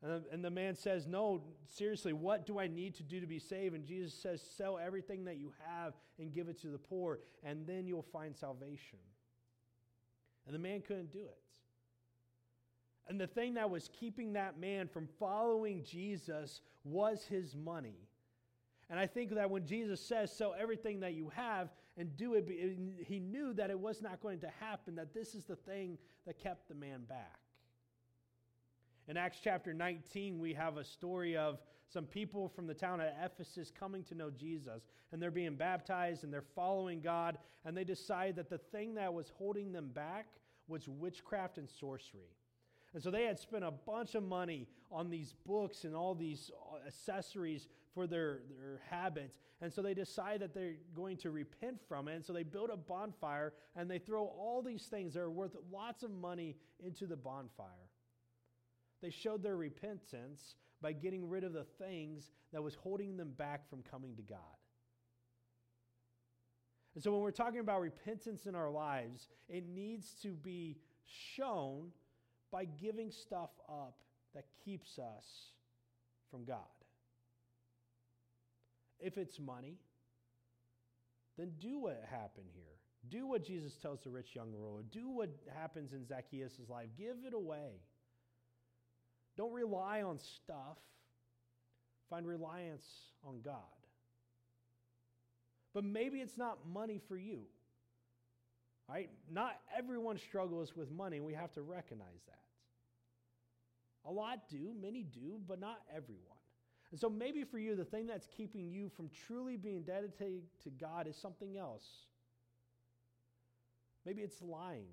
And 0.00 0.44
the, 0.44 0.50
man 0.50 0.76
says, 0.76 1.08
No, 1.08 1.42
seriously, 1.66 2.12
what 2.12 2.46
do 2.46 2.60
I 2.60 2.68
need 2.68 2.94
to 2.96 3.02
do 3.02 3.20
to 3.20 3.26
be 3.26 3.40
saved? 3.40 3.74
And 3.74 3.84
Jesus 3.84 4.14
says, 4.14 4.40
Sell 4.56 4.78
everything 4.78 5.24
that 5.24 5.38
you 5.38 5.52
have 5.66 5.94
and 6.20 6.32
give 6.32 6.48
it 6.48 6.60
to 6.62 6.68
the 6.68 6.78
poor, 6.78 7.18
and 7.42 7.66
then 7.66 7.86
you'll 7.86 8.02
find 8.02 8.36
salvation. 8.36 9.00
And 10.46 10.54
the 10.54 10.60
man 10.60 10.82
couldn't 10.82 11.12
do 11.12 11.18
it. 11.18 11.38
And 13.08 13.20
the 13.20 13.26
thing 13.26 13.54
that 13.54 13.70
was 13.70 13.90
keeping 13.98 14.34
that 14.34 14.60
man 14.60 14.86
from 14.86 15.08
following 15.18 15.82
Jesus 15.82 16.60
was 16.84 17.24
his 17.24 17.56
money. 17.56 18.08
And 18.90 18.98
I 19.00 19.06
think 19.06 19.34
that 19.34 19.50
when 19.50 19.66
Jesus 19.66 20.00
says, 20.00 20.32
sell 20.32 20.54
everything 20.58 21.00
that 21.00 21.14
you 21.14 21.30
have 21.34 21.70
and 21.96 22.16
do 22.16 22.34
it, 22.34 22.48
he 23.04 23.18
knew 23.18 23.52
that 23.54 23.70
it 23.70 23.78
was 23.78 24.00
not 24.00 24.20
going 24.20 24.40
to 24.40 24.50
happen, 24.60 24.94
that 24.94 25.12
this 25.12 25.34
is 25.34 25.44
the 25.44 25.56
thing 25.56 25.98
that 26.26 26.38
kept 26.38 26.68
the 26.68 26.74
man 26.74 27.02
back. 27.08 27.40
In 29.08 29.16
Acts 29.16 29.38
chapter 29.42 29.72
19, 29.72 30.38
we 30.38 30.52
have 30.52 30.76
a 30.76 30.84
story 30.84 31.34
of 31.34 31.60
some 31.88 32.04
people 32.04 32.46
from 32.46 32.66
the 32.66 32.74
town 32.74 33.00
of 33.00 33.08
Ephesus 33.24 33.72
coming 33.76 34.04
to 34.04 34.14
know 34.14 34.30
Jesus, 34.30 34.82
and 35.10 35.22
they're 35.22 35.30
being 35.30 35.54
baptized 35.54 36.24
and 36.24 36.32
they're 36.32 36.42
following 36.42 37.00
God, 37.00 37.38
and 37.64 37.74
they 37.74 37.84
decide 37.84 38.36
that 38.36 38.50
the 38.50 38.58
thing 38.58 38.94
that 38.96 39.14
was 39.14 39.32
holding 39.38 39.72
them 39.72 39.88
back 39.94 40.26
was 40.66 40.86
witchcraft 40.86 41.56
and 41.56 41.70
sorcery. 41.70 42.36
And 42.92 43.02
so 43.02 43.10
they 43.10 43.24
had 43.24 43.38
spent 43.38 43.64
a 43.64 43.70
bunch 43.70 44.14
of 44.14 44.24
money 44.24 44.68
on 44.90 45.08
these 45.08 45.34
books 45.46 45.84
and 45.84 45.96
all 45.96 46.14
these 46.14 46.50
accessories 46.86 47.66
for 47.94 48.06
their, 48.06 48.40
their 48.50 48.82
habits. 48.90 49.38
And 49.62 49.72
so 49.72 49.80
they 49.80 49.94
decide 49.94 50.40
that 50.40 50.52
they're 50.52 50.76
going 50.94 51.16
to 51.18 51.30
repent 51.30 51.80
from 51.88 52.08
it. 52.08 52.16
And 52.16 52.24
so 52.24 52.34
they 52.34 52.42
build 52.42 52.70
a 52.70 52.76
bonfire 52.76 53.54
and 53.74 53.90
they 53.90 53.98
throw 53.98 54.24
all 54.24 54.62
these 54.62 54.84
things 54.84 55.14
that 55.14 55.20
are 55.20 55.30
worth 55.30 55.56
lots 55.70 56.02
of 56.02 56.10
money 56.10 56.56
into 56.80 57.06
the 57.06 57.16
bonfire. 57.16 57.87
They 59.00 59.10
showed 59.10 59.42
their 59.42 59.56
repentance 59.56 60.56
by 60.80 60.92
getting 60.92 61.28
rid 61.28 61.44
of 61.44 61.52
the 61.52 61.64
things 61.64 62.30
that 62.52 62.62
was 62.62 62.74
holding 62.74 63.16
them 63.16 63.32
back 63.36 63.68
from 63.68 63.82
coming 63.82 64.16
to 64.16 64.22
God. 64.22 64.38
And 66.94 67.02
so 67.02 67.12
when 67.12 67.20
we're 67.20 67.30
talking 67.30 67.60
about 67.60 67.80
repentance 67.80 68.46
in 68.46 68.54
our 68.54 68.70
lives, 68.70 69.28
it 69.48 69.64
needs 69.68 70.14
to 70.22 70.30
be 70.30 70.78
shown 71.04 71.90
by 72.50 72.64
giving 72.64 73.10
stuff 73.10 73.50
up 73.68 73.98
that 74.34 74.46
keeps 74.64 74.98
us 74.98 75.52
from 76.30 76.44
God. 76.44 76.58
If 78.98 79.16
it's 79.16 79.38
money, 79.38 79.78
then 81.36 81.52
do 81.60 81.78
what 81.78 82.02
happened 82.10 82.48
here. 82.52 82.64
Do 83.08 83.26
what 83.26 83.44
Jesus 83.44 83.76
tells 83.76 84.00
the 84.00 84.10
rich 84.10 84.34
young 84.34 84.52
ruler. 84.52 84.82
Do 84.90 85.08
what 85.08 85.30
happens 85.54 85.92
in 85.92 86.04
Zacchaeus' 86.04 86.58
life. 86.68 86.88
Give 86.96 87.16
it 87.26 87.32
away. 87.32 87.80
Don't 89.38 89.52
rely 89.52 90.02
on 90.02 90.18
stuff. 90.18 90.76
Find 92.10 92.26
reliance 92.26 92.84
on 93.24 93.40
God. 93.40 93.54
But 95.72 95.84
maybe 95.84 96.18
it's 96.18 96.36
not 96.36 96.58
money 96.70 97.00
for 97.06 97.16
you. 97.16 97.42
Right? 98.88 99.10
Not 99.30 99.60
everyone 99.76 100.18
struggles 100.18 100.74
with 100.74 100.90
money, 100.90 101.20
we 101.20 101.34
have 101.34 101.52
to 101.52 101.62
recognize 101.62 102.24
that. 102.26 104.10
A 104.10 104.10
lot 104.10 104.48
do, 104.50 104.74
many 104.80 105.04
do, 105.04 105.38
but 105.46 105.60
not 105.60 105.78
everyone. 105.94 106.24
And 106.90 106.98
so 106.98 107.10
maybe 107.10 107.44
for 107.44 107.58
you, 107.58 107.76
the 107.76 107.84
thing 107.84 108.06
that's 108.06 108.26
keeping 108.34 108.70
you 108.70 108.90
from 108.96 109.10
truly 109.26 109.56
being 109.56 109.82
dedicated 109.82 110.42
to 110.64 110.70
God 110.70 111.06
is 111.06 111.16
something 111.16 111.58
else. 111.58 111.84
Maybe 114.06 114.22
it's 114.22 114.40
lying, 114.40 114.88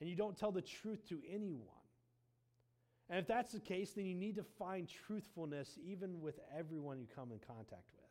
and 0.00 0.10
you 0.10 0.14
don't 0.14 0.36
tell 0.36 0.52
the 0.52 0.60
truth 0.60 1.08
to 1.08 1.18
anyone. 1.32 1.81
And 3.10 3.18
if 3.18 3.26
that's 3.26 3.52
the 3.52 3.60
case, 3.60 3.92
then 3.92 4.06
you 4.06 4.14
need 4.14 4.36
to 4.36 4.44
find 4.58 4.88
truthfulness 5.06 5.78
even 5.84 6.20
with 6.20 6.38
everyone 6.56 6.98
you 6.98 7.06
come 7.14 7.30
in 7.32 7.38
contact 7.46 7.90
with. 7.94 8.02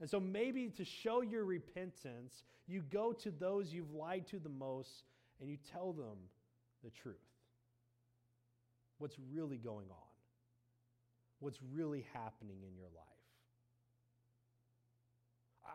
And 0.00 0.08
so 0.08 0.18
maybe 0.18 0.68
to 0.70 0.84
show 0.84 1.20
your 1.20 1.44
repentance, 1.44 2.42
you 2.66 2.82
go 2.90 3.12
to 3.12 3.30
those 3.30 3.72
you've 3.72 3.92
lied 3.92 4.26
to 4.28 4.38
the 4.38 4.48
most 4.48 5.04
and 5.40 5.50
you 5.50 5.58
tell 5.70 5.92
them 5.92 6.16
the 6.82 6.90
truth. 6.90 7.16
What's 8.98 9.16
really 9.32 9.58
going 9.58 9.86
on? 9.90 10.10
What's 11.38 11.58
really 11.72 12.06
happening 12.12 12.58
in 12.66 12.76
your 12.76 12.88
life? 12.94 13.19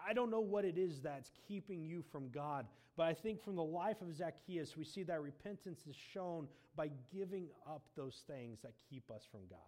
I 0.07 0.13
don't 0.13 0.29
know 0.29 0.39
what 0.39 0.65
it 0.65 0.77
is 0.77 1.01
that's 1.01 1.31
keeping 1.47 1.83
you 1.83 2.03
from 2.11 2.29
God, 2.29 2.67
but 2.95 3.07
I 3.07 3.13
think 3.13 3.41
from 3.41 3.55
the 3.55 3.63
life 3.63 4.01
of 4.01 4.13
Zacchaeus, 4.13 4.77
we 4.77 4.83
see 4.83 5.03
that 5.03 5.21
repentance 5.21 5.81
is 5.89 5.95
shown 5.95 6.47
by 6.75 6.89
giving 7.13 7.47
up 7.67 7.81
those 7.95 8.23
things 8.27 8.59
that 8.61 8.73
keep 8.89 9.09
us 9.09 9.23
from 9.29 9.41
God. 9.49 9.59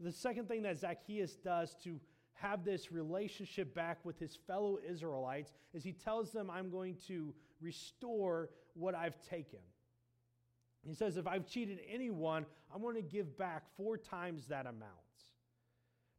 The 0.00 0.12
second 0.12 0.48
thing 0.48 0.62
that 0.62 0.78
Zacchaeus 0.78 1.36
does 1.36 1.76
to 1.84 2.00
have 2.34 2.64
this 2.64 2.90
relationship 2.90 3.74
back 3.74 3.98
with 4.04 4.18
his 4.18 4.36
fellow 4.46 4.78
Israelites 4.88 5.52
is 5.72 5.84
he 5.84 5.92
tells 5.92 6.32
them, 6.32 6.50
I'm 6.50 6.70
going 6.70 6.96
to 7.06 7.32
restore 7.60 8.50
what 8.74 8.94
I've 8.94 9.20
taken. 9.28 9.60
He 10.84 10.94
says, 10.94 11.16
if 11.16 11.28
I've 11.28 11.46
cheated 11.46 11.78
anyone, 11.88 12.44
I'm 12.74 12.82
going 12.82 12.96
to 12.96 13.02
give 13.02 13.38
back 13.38 13.62
four 13.76 13.96
times 13.96 14.46
that 14.48 14.66
amount. 14.66 14.90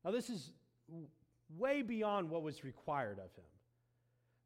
Now, 0.05 0.11
this 0.11 0.29
is 0.29 0.51
way 1.57 1.81
beyond 1.81 2.29
what 2.29 2.43
was 2.43 2.63
required 2.63 3.19
of 3.19 3.33
him. 3.35 3.45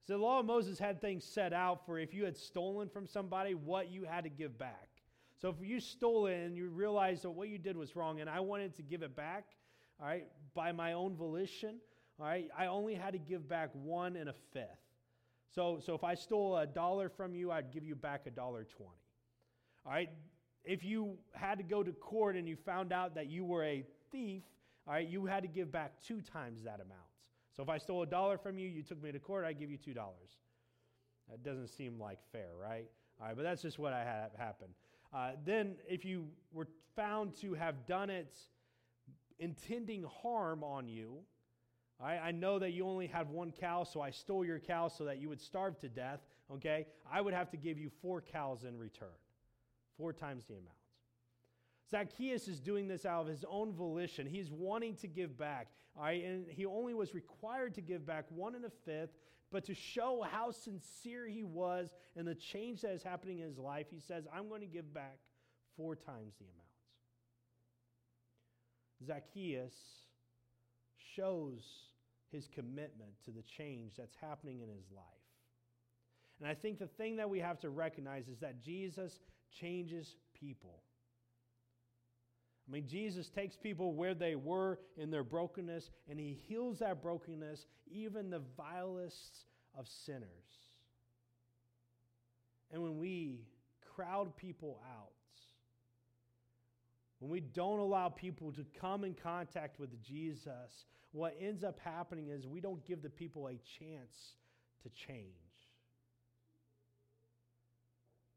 So, 0.08 0.14
the 0.14 0.24
law 0.24 0.40
of 0.40 0.46
Moses 0.46 0.80
had 0.80 1.02
things 1.02 1.26
set 1.26 1.52
out 1.52 1.86
for 1.86 2.00
if 2.00 2.14
you 2.14 2.24
had 2.24 2.38
stolen 2.38 2.88
from 2.88 3.06
somebody, 3.06 3.56
what 3.56 3.92
you 3.92 4.04
had 4.04 4.24
to 4.24 4.30
give 4.30 4.58
back. 4.58 4.88
So, 5.42 5.50
if 5.50 5.56
you 5.62 5.80
stole 5.80 6.28
it 6.28 6.36
and 6.36 6.56
you 6.56 6.70
realized 6.70 7.24
that 7.24 7.32
what 7.32 7.50
you 7.50 7.58
did 7.58 7.76
was 7.76 7.96
wrong 7.96 8.22
and 8.22 8.30
I 8.30 8.40
wanted 8.40 8.76
to 8.76 8.84
give 8.84 9.02
it 9.02 9.16
back, 9.16 9.46
all 10.00 10.08
right, 10.08 10.28
by 10.54 10.72
my 10.72 10.94
own 10.94 11.16
volition, 11.16 11.76
all 12.20 12.26
right, 12.26 12.50
I 12.58 12.68
only 12.68 12.96
had 12.96 13.14
to 13.14 13.20
give 13.20 13.48
back 13.50 13.70
one 13.74 14.16
and 14.16 14.30
a 14.30 14.34
fifth. 14.54 14.66
So, 15.54 15.80
so 15.86 15.94
if 15.94 16.04
I 16.04 16.16
stole 16.16 16.58
a 16.58 16.66
dollar 16.66 17.10
from 17.10 17.36
you, 17.36 17.52
I'd 17.52 17.72
give 17.72 17.84
you 17.84 17.96
back 17.96 18.28
a 18.28 18.32
dollar 18.32 18.64
twenty. 18.64 18.92
All 19.86 19.92
right, 19.92 20.10
if 20.64 20.84
you 20.84 21.18
had 21.34 21.58
to 21.58 21.64
go 21.64 21.84
to 21.84 21.92
court 21.92 22.36
and 22.36 22.48
you 22.48 22.56
found 22.56 22.92
out 22.92 23.16
that 23.16 23.28
you 23.28 23.46
were 23.46 23.64
a 23.64 23.84
thief, 24.12 24.44
all 24.88 24.94
right, 24.94 25.08
you 25.08 25.26
had 25.26 25.44
to 25.44 25.50
give 25.50 25.72
back 25.72 25.94
two 26.06 26.22
times 26.22 26.64
that 26.64 26.76
amount. 26.76 27.02
So 27.56 27.64
if 27.64 27.70
I 27.70 27.78
stole 27.78 28.04
a 28.04 28.06
dollar 28.06 28.38
from 28.38 28.58
you, 28.58 28.70
you 28.70 28.84
took 28.84 29.02
me 29.02 29.12
to 29.12 29.20
court, 29.20 29.44
I 29.44 29.54
give 29.54 29.70
you 29.70 29.78
two 29.78 29.94
dollars. 29.94 30.38
That 31.30 31.44
doesn't 31.44 31.68
seem 31.68 32.00
like 32.00 32.20
fair, 32.32 32.50
right? 32.62 32.86
All 33.20 33.28
right, 33.28 33.36
but 33.36 33.44
that's 33.44 33.62
just 33.62 33.80
what 33.80 33.94
I 33.94 34.04
had 34.04 34.30
happen. 34.38 34.68
Uh, 35.14 35.32
then, 35.46 35.76
if 35.88 36.06
you 36.06 36.28
were 36.54 36.68
found 36.96 37.36
to 37.42 37.54
have 37.54 37.86
done 37.86 38.10
it 38.10 38.38
intending 39.40 40.06
harm 40.22 40.64
on 40.64 40.88
you, 40.88 41.20
I, 42.00 42.18
I 42.18 42.32
know 42.32 42.60
that 42.60 42.72
you 42.72 42.86
only 42.86 43.08
had 43.08 43.30
one 43.30 43.52
cow, 43.52 43.84
so 43.84 44.02
I 44.02 44.12
stole 44.12 44.46
your 44.46 44.60
cow 44.60 44.88
so 44.88 45.06
that 45.06 45.20
you 45.20 45.30
would 45.30 45.42
starve 45.42 45.80
to 45.80 45.90
death. 45.90 46.22
Okay? 46.54 46.86
I 47.12 47.22
would 47.22 47.34
have 47.34 47.50
to 47.52 47.58
give 47.58 47.78
you 47.78 47.90
four 48.02 48.22
cows 48.22 48.64
in 48.64 48.78
return, 48.78 49.10
four 49.98 50.14
times 50.14 50.46
the 50.46 50.54
amount. 50.54 50.78
Zacchaeus 51.90 52.48
is 52.48 52.60
doing 52.60 52.88
this 52.88 53.06
out 53.06 53.22
of 53.22 53.28
his 53.28 53.46
own 53.50 53.74
volition. 53.74 54.28
He's 54.28 54.52
wanting 54.52 54.96
to 54.98 55.08
give 55.08 55.38
back. 55.38 55.68
All 55.96 56.04
right, 56.04 56.24
and 56.24 56.46
he 56.50 56.66
only 56.66 56.94
was 56.94 57.14
required 57.14 57.74
to 57.76 57.82
give 57.82 58.06
back 58.06 58.26
one 58.30 58.56
and 58.56 58.66
a 58.66 58.70
fifth, 58.86 59.18
but 59.52 59.64
to 59.66 59.74
show 59.74 60.26
how 60.30 60.52
sincere 60.52 61.28
he 61.28 61.44
was 61.44 61.90
and 62.16 62.28
the 62.28 62.36
change 62.36 62.82
that 62.82 62.92
is 62.92 63.02
happening 63.02 63.40
in 63.40 63.48
his 63.48 63.58
life, 63.58 63.88
he 63.90 64.00
says, 64.00 64.28
I'm 64.34 64.50
going 64.50 64.62
to 64.62 64.68
give 64.68 64.94
back 64.94 65.18
four 65.76 65.96
times 65.96 66.36
the 66.40 66.46
amount. 66.46 66.68
Zacchaeus 69.06 69.74
shows 71.16 71.64
his 72.32 72.48
commitment 72.48 73.12
to 73.26 73.32
the 73.32 73.44
change 73.44 73.94
that's 73.98 74.16
happening 74.20 74.62
in 74.62 74.70
his 74.70 74.92
life. 74.96 75.04
And 76.40 76.50
I 76.50 76.54
think 76.54 76.78
the 76.78 76.88
thing 76.88 77.16
that 77.18 77.30
we 77.30 77.40
have 77.40 77.60
to 77.62 77.70
recognize 77.70 78.28
is 78.28 78.40
that 78.40 78.62
Jesus 78.62 79.20
changes 79.52 80.16
people. 80.40 80.84
I 82.68 82.72
mean, 82.72 82.86
Jesus 82.88 83.30
takes 83.30 83.56
people 83.56 83.94
where 83.94 84.14
they 84.14 84.36
were 84.36 84.80
in 84.98 85.10
their 85.10 85.24
brokenness, 85.24 85.90
and 86.10 86.20
he 86.20 86.38
heals 86.48 86.80
that 86.80 87.02
brokenness, 87.02 87.66
even 87.90 88.30
the 88.30 88.42
vilest 88.58 89.46
of 89.78 89.88
sinners. 90.06 90.28
And 92.72 92.84
when 92.84 92.98
we 92.98 93.40
crowd 93.96 94.36
people 94.36 94.82
out, 94.86 95.12
when 97.20 97.32
we 97.32 97.40
don't 97.40 97.80
allow 97.80 98.10
people 98.10 98.52
to 98.52 98.66
come 98.80 99.06
in 99.06 99.14
contact 99.14 99.80
with 99.80 99.90
Jesus, 100.04 100.86
what 101.12 101.36
ends 101.40 101.64
up 101.64 101.80
happening 101.80 102.28
is 102.28 102.46
we 102.46 102.60
don't 102.60 102.86
give 102.86 103.02
the 103.02 103.10
people 103.10 103.48
a 103.48 103.60
chance 103.80 104.36
to 104.84 104.90
change. 104.90 105.32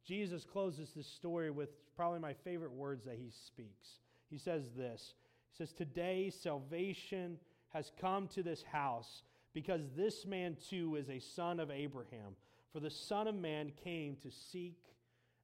Jesus 0.06 0.44
closes 0.44 0.90
this 0.96 1.06
story 1.06 1.50
with 1.50 1.68
probably 1.94 2.20
my 2.20 2.32
favorite 2.32 2.72
words 2.72 3.04
that 3.04 3.16
he 3.16 3.30
speaks. 3.46 3.88
He 4.30 4.38
says 4.38 4.70
this 4.76 5.14
He 5.50 5.56
says, 5.56 5.72
Today 5.72 6.30
salvation 6.30 7.38
has 7.70 7.90
come 8.00 8.28
to 8.28 8.42
this 8.42 8.62
house 8.62 9.22
because 9.52 9.82
this 9.96 10.26
man 10.26 10.56
too 10.68 10.96
is 10.96 11.08
a 11.08 11.18
son 11.18 11.60
of 11.60 11.70
Abraham. 11.70 12.36
For 12.72 12.80
the 12.80 12.90
Son 12.90 13.26
of 13.26 13.34
Man 13.34 13.72
came 13.82 14.16
to 14.22 14.30
seek 14.30 14.78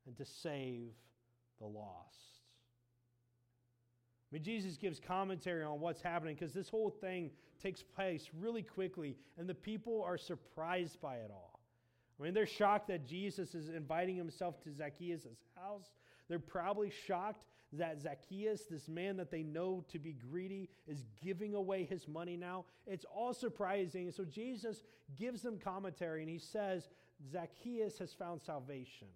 and 0.07 0.17
to 0.17 0.25
save 0.25 0.93
the 1.59 1.67
lost. 1.67 2.41
I 4.31 4.35
mean, 4.37 4.43
Jesus 4.45 4.77
gives 4.77 5.01
commentary 5.01 5.65
on 5.65 5.81
what's 5.81 6.03
happening 6.03 6.35
because 6.35 6.53
this 6.53 6.69
whole 6.69 6.91
thing 6.91 7.31
takes 7.61 7.83
place 7.83 8.29
really 8.39 8.63
quickly, 8.63 9.17
and 9.39 9.49
the 9.49 9.55
people 9.55 10.03
are 10.05 10.19
surprised 10.19 11.01
by 11.01 11.17
it 11.17 11.31
all. 11.33 11.61
I 12.19 12.23
mean, 12.23 12.35
they're 12.35 12.47
shocked 12.47 12.89
that 12.89 13.07
Jesus 13.07 13.55
is 13.55 13.69
inviting 13.69 14.17
himself 14.17 14.63
to 14.65 14.73
Zacchaeus' 14.73 15.27
house. 15.57 15.91
They're 16.29 16.39
probably 16.39 16.91
shocked 17.07 17.45
that 17.73 18.01
Zacchaeus, 18.01 18.63
this 18.71 18.89
man 18.89 19.17
that 19.17 19.31
they 19.31 19.43
know 19.43 19.85
to 19.91 19.99
be 19.99 20.13
greedy, 20.13 20.69
is 20.87 21.05
giving 21.23 21.55
away 21.55 21.85
his 21.85 22.07
money 22.07 22.37
now. 22.37 22.65
It's 22.87 23.05
all 23.05 23.35
surprising. 23.35 24.11
So 24.13 24.25
Jesus 24.25 24.83
gives 25.17 25.43
them 25.43 25.59
commentary 25.59 26.23
and 26.23 26.31
he 26.31 26.39
says, 26.39 26.89
Zacchaeus 27.31 27.99
has 27.99 28.13
found 28.13 28.43
salvation 28.43 29.09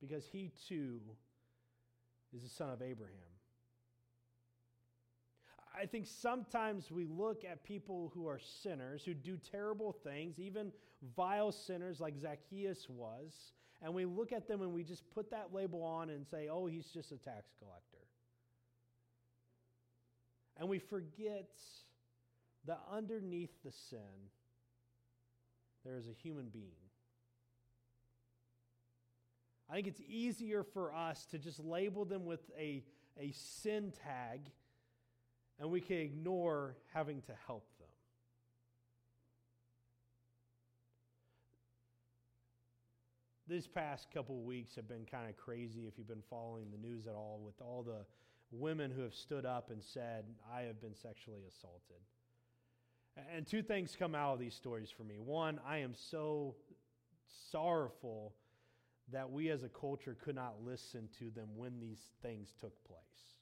because 0.00 0.26
he 0.26 0.52
too 0.68 1.00
is 2.34 2.42
the 2.42 2.48
son 2.48 2.70
of 2.70 2.82
Abraham. 2.82 3.16
I 5.74 5.86
think 5.86 6.06
sometimes 6.06 6.90
we 6.90 7.06
look 7.06 7.44
at 7.44 7.64
people 7.64 8.12
who 8.14 8.28
are 8.28 8.38
sinners, 8.38 9.02
who 9.04 9.14
do 9.14 9.38
terrible 9.38 9.92
things, 9.92 10.38
even 10.38 10.70
vile 11.16 11.50
sinners 11.50 12.00
like 12.00 12.16
Zacchaeus 12.16 12.88
was, 12.88 13.52
and 13.82 13.92
we 13.92 14.04
look 14.04 14.32
at 14.32 14.46
them 14.46 14.62
and 14.62 14.72
we 14.72 14.84
just 14.84 15.02
put 15.10 15.30
that 15.30 15.48
label 15.52 15.82
on 15.82 16.10
and 16.10 16.26
say, 16.26 16.48
oh, 16.50 16.66
he's 16.66 16.86
just 16.86 17.10
a 17.10 17.16
tax 17.16 17.50
collector. 17.58 18.06
And 20.56 20.68
we 20.68 20.78
forget 20.78 21.50
that 22.66 22.80
underneath 22.92 23.50
the 23.64 23.72
sin, 23.72 23.98
there 25.84 25.96
is 25.96 26.06
a 26.06 26.12
human 26.12 26.48
being. 26.48 26.70
I 29.68 29.74
think 29.74 29.88
it's 29.88 30.02
easier 30.06 30.62
for 30.62 30.94
us 30.94 31.26
to 31.30 31.38
just 31.38 31.58
label 31.58 32.04
them 32.04 32.24
with 32.24 32.40
a, 32.56 32.84
a 33.18 33.32
sin 33.32 33.92
tag 34.04 34.42
and 35.58 35.70
we 35.70 35.80
can 35.80 35.96
ignore 35.96 36.76
having 36.92 37.22
to 37.22 37.32
help 37.46 37.66
them. 37.78 37.88
These 43.52 43.66
past 43.66 44.06
couple 44.14 44.38
of 44.38 44.44
weeks 44.44 44.74
have 44.76 44.88
been 44.88 45.04
kind 45.04 45.28
of 45.28 45.36
crazy 45.36 45.82
if 45.86 45.98
you've 45.98 46.08
been 46.08 46.22
following 46.30 46.68
the 46.70 46.78
news 46.78 47.06
at 47.06 47.12
all, 47.14 47.38
with 47.44 47.60
all 47.60 47.82
the 47.82 48.06
women 48.50 48.90
who 48.90 49.02
have 49.02 49.14
stood 49.14 49.44
up 49.44 49.68
and 49.70 49.84
said, 49.84 50.24
I 50.50 50.62
have 50.62 50.80
been 50.80 50.94
sexually 50.94 51.42
assaulted. 51.46 51.98
And 53.36 53.46
two 53.46 53.62
things 53.62 53.94
come 53.94 54.14
out 54.14 54.32
of 54.32 54.40
these 54.40 54.54
stories 54.54 54.88
for 54.90 55.04
me. 55.04 55.16
One, 55.18 55.60
I 55.68 55.78
am 55.78 55.92
so 55.94 56.54
sorrowful 57.50 58.32
that 59.12 59.30
we 59.30 59.50
as 59.50 59.64
a 59.64 59.68
culture 59.68 60.16
could 60.24 60.34
not 60.34 60.54
listen 60.64 61.10
to 61.18 61.30
them 61.30 61.48
when 61.54 61.78
these 61.78 62.00
things 62.22 62.54
took 62.58 62.72
place. 62.84 63.36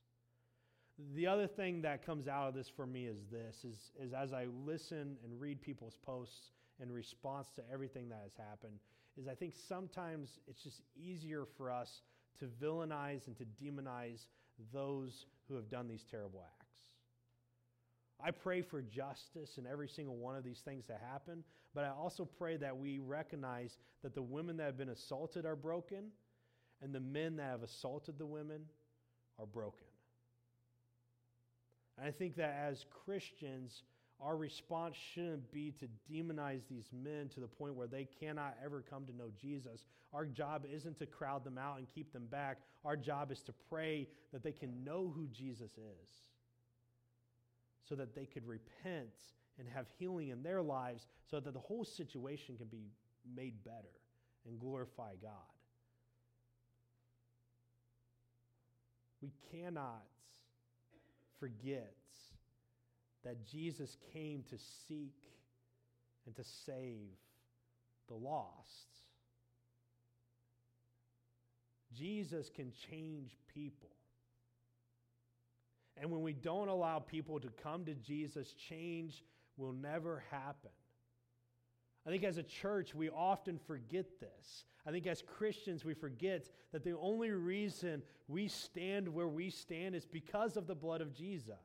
The 1.14 1.28
other 1.28 1.46
thing 1.46 1.82
that 1.82 2.04
comes 2.04 2.26
out 2.26 2.48
of 2.48 2.54
this 2.54 2.68
for 2.68 2.84
me 2.84 3.06
is 3.06 3.18
this 3.30 3.64
is, 3.64 3.92
is 4.02 4.12
as 4.12 4.32
I 4.32 4.46
listen 4.66 5.18
and 5.22 5.40
read 5.40 5.62
people's 5.62 5.98
posts 6.04 6.50
in 6.82 6.90
response 6.90 7.46
to 7.54 7.62
everything 7.72 8.08
that 8.08 8.22
has 8.24 8.32
happened, 8.36 8.80
is 9.20 9.28
I 9.28 9.34
think 9.34 9.54
sometimes 9.68 10.38
it's 10.48 10.62
just 10.62 10.80
easier 10.96 11.44
for 11.56 11.70
us 11.70 12.00
to 12.38 12.46
villainize 12.46 13.26
and 13.26 13.36
to 13.36 13.44
demonize 13.62 14.26
those 14.72 15.26
who 15.48 15.54
have 15.56 15.68
done 15.68 15.86
these 15.86 16.04
terrible 16.10 16.42
acts. 16.42 16.60
I 18.22 18.30
pray 18.30 18.62
for 18.62 18.82
justice 18.82 19.58
in 19.58 19.66
every 19.66 19.88
single 19.88 20.16
one 20.16 20.36
of 20.36 20.44
these 20.44 20.60
things 20.60 20.84
that 20.88 21.00
happen, 21.10 21.44
but 21.74 21.84
I 21.84 21.90
also 21.90 22.24
pray 22.24 22.56
that 22.58 22.76
we 22.76 22.98
recognize 22.98 23.76
that 24.02 24.14
the 24.14 24.22
women 24.22 24.56
that 24.58 24.64
have 24.64 24.78
been 24.78 24.90
assaulted 24.90 25.46
are 25.46 25.56
broken 25.56 26.04
and 26.82 26.94
the 26.94 27.00
men 27.00 27.36
that 27.36 27.44
have 27.44 27.62
assaulted 27.62 28.18
the 28.18 28.26
women 28.26 28.62
are 29.38 29.46
broken. 29.46 29.86
And 31.98 32.06
I 32.06 32.10
think 32.10 32.36
that 32.36 32.58
as 32.66 32.86
Christians, 33.04 33.82
our 34.22 34.36
response 34.36 34.96
shouldn't 35.14 35.50
be 35.50 35.72
to 35.80 35.88
demonize 36.12 36.60
these 36.68 36.90
men 36.92 37.30
to 37.34 37.40
the 37.40 37.46
point 37.46 37.74
where 37.74 37.86
they 37.86 38.06
cannot 38.20 38.56
ever 38.62 38.84
come 38.88 39.06
to 39.06 39.16
know 39.16 39.30
Jesus. 39.40 39.86
Our 40.12 40.26
job 40.26 40.66
isn't 40.70 40.98
to 40.98 41.06
crowd 41.06 41.44
them 41.44 41.56
out 41.56 41.78
and 41.78 41.86
keep 41.88 42.12
them 42.12 42.26
back. 42.30 42.58
Our 42.84 42.96
job 42.96 43.32
is 43.32 43.40
to 43.42 43.54
pray 43.70 44.08
that 44.32 44.42
they 44.42 44.52
can 44.52 44.84
know 44.84 45.12
who 45.14 45.26
Jesus 45.28 45.70
is 45.72 46.10
so 47.88 47.94
that 47.94 48.14
they 48.14 48.26
could 48.26 48.46
repent 48.46 49.14
and 49.58 49.66
have 49.68 49.86
healing 49.98 50.28
in 50.28 50.42
their 50.42 50.62
lives 50.62 51.06
so 51.30 51.40
that 51.40 51.54
the 51.54 51.60
whole 51.60 51.84
situation 51.84 52.56
can 52.56 52.66
be 52.66 52.90
made 53.34 53.64
better 53.64 54.00
and 54.46 54.58
glorify 54.58 55.12
God. 55.22 55.32
We 59.22 59.32
cannot 59.50 60.04
forget 61.38 61.94
that 63.24 63.46
Jesus 63.46 63.96
came 64.12 64.44
to 64.50 64.56
seek 64.88 65.14
and 66.26 66.34
to 66.36 66.44
save 66.44 67.16
the 68.08 68.14
lost. 68.14 68.88
Jesus 71.92 72.50
can 72.54 72.72
change 72.90 73.36
people. 73.52 73.90
And 75.96 76.10
when 76.10 76.22
we 76.22 76.32
don't 76.32 76.68
allow 76.68 76.98
people 76.98 77.40
to 77.40 77.48
come 77.62 77.84
to 77.84 77.94
Jesus, 77.94 78.54
change 78.54 79.22
will 79.56 79.72
never 79.72 80.22
happen. 80.30 80.70
I 82.06 82.10
think 82.10 82.24
as 82.24 82.38
a 82.38 82.42
church, 82.42 82.94
we 82.94 83.10
often 83.10 83.58
forget 83.58 84.06
this. 84.20 84.64
I 84.86 84.90
think 84.90 85.06
as 85.06 85.22
Christians, 85.22 85.84
we 85.84 85.92
forget 85.92 86.48
that 86.72 86.82
the 86.82 86.96
only 86.96 87.30
reason 87.30 88.02
we 88.26 88.48
stand 88.48 89.06
where 89.06 89.28
we 89.28 89.50
stand 89.50 89.94
is 89.94 90.06
because 90.06 90.56
of 90.56 90.66
the 90.66 90.74
blood 90.74 91.02
of 91.02 91.12
Jesus. 91.12 91.58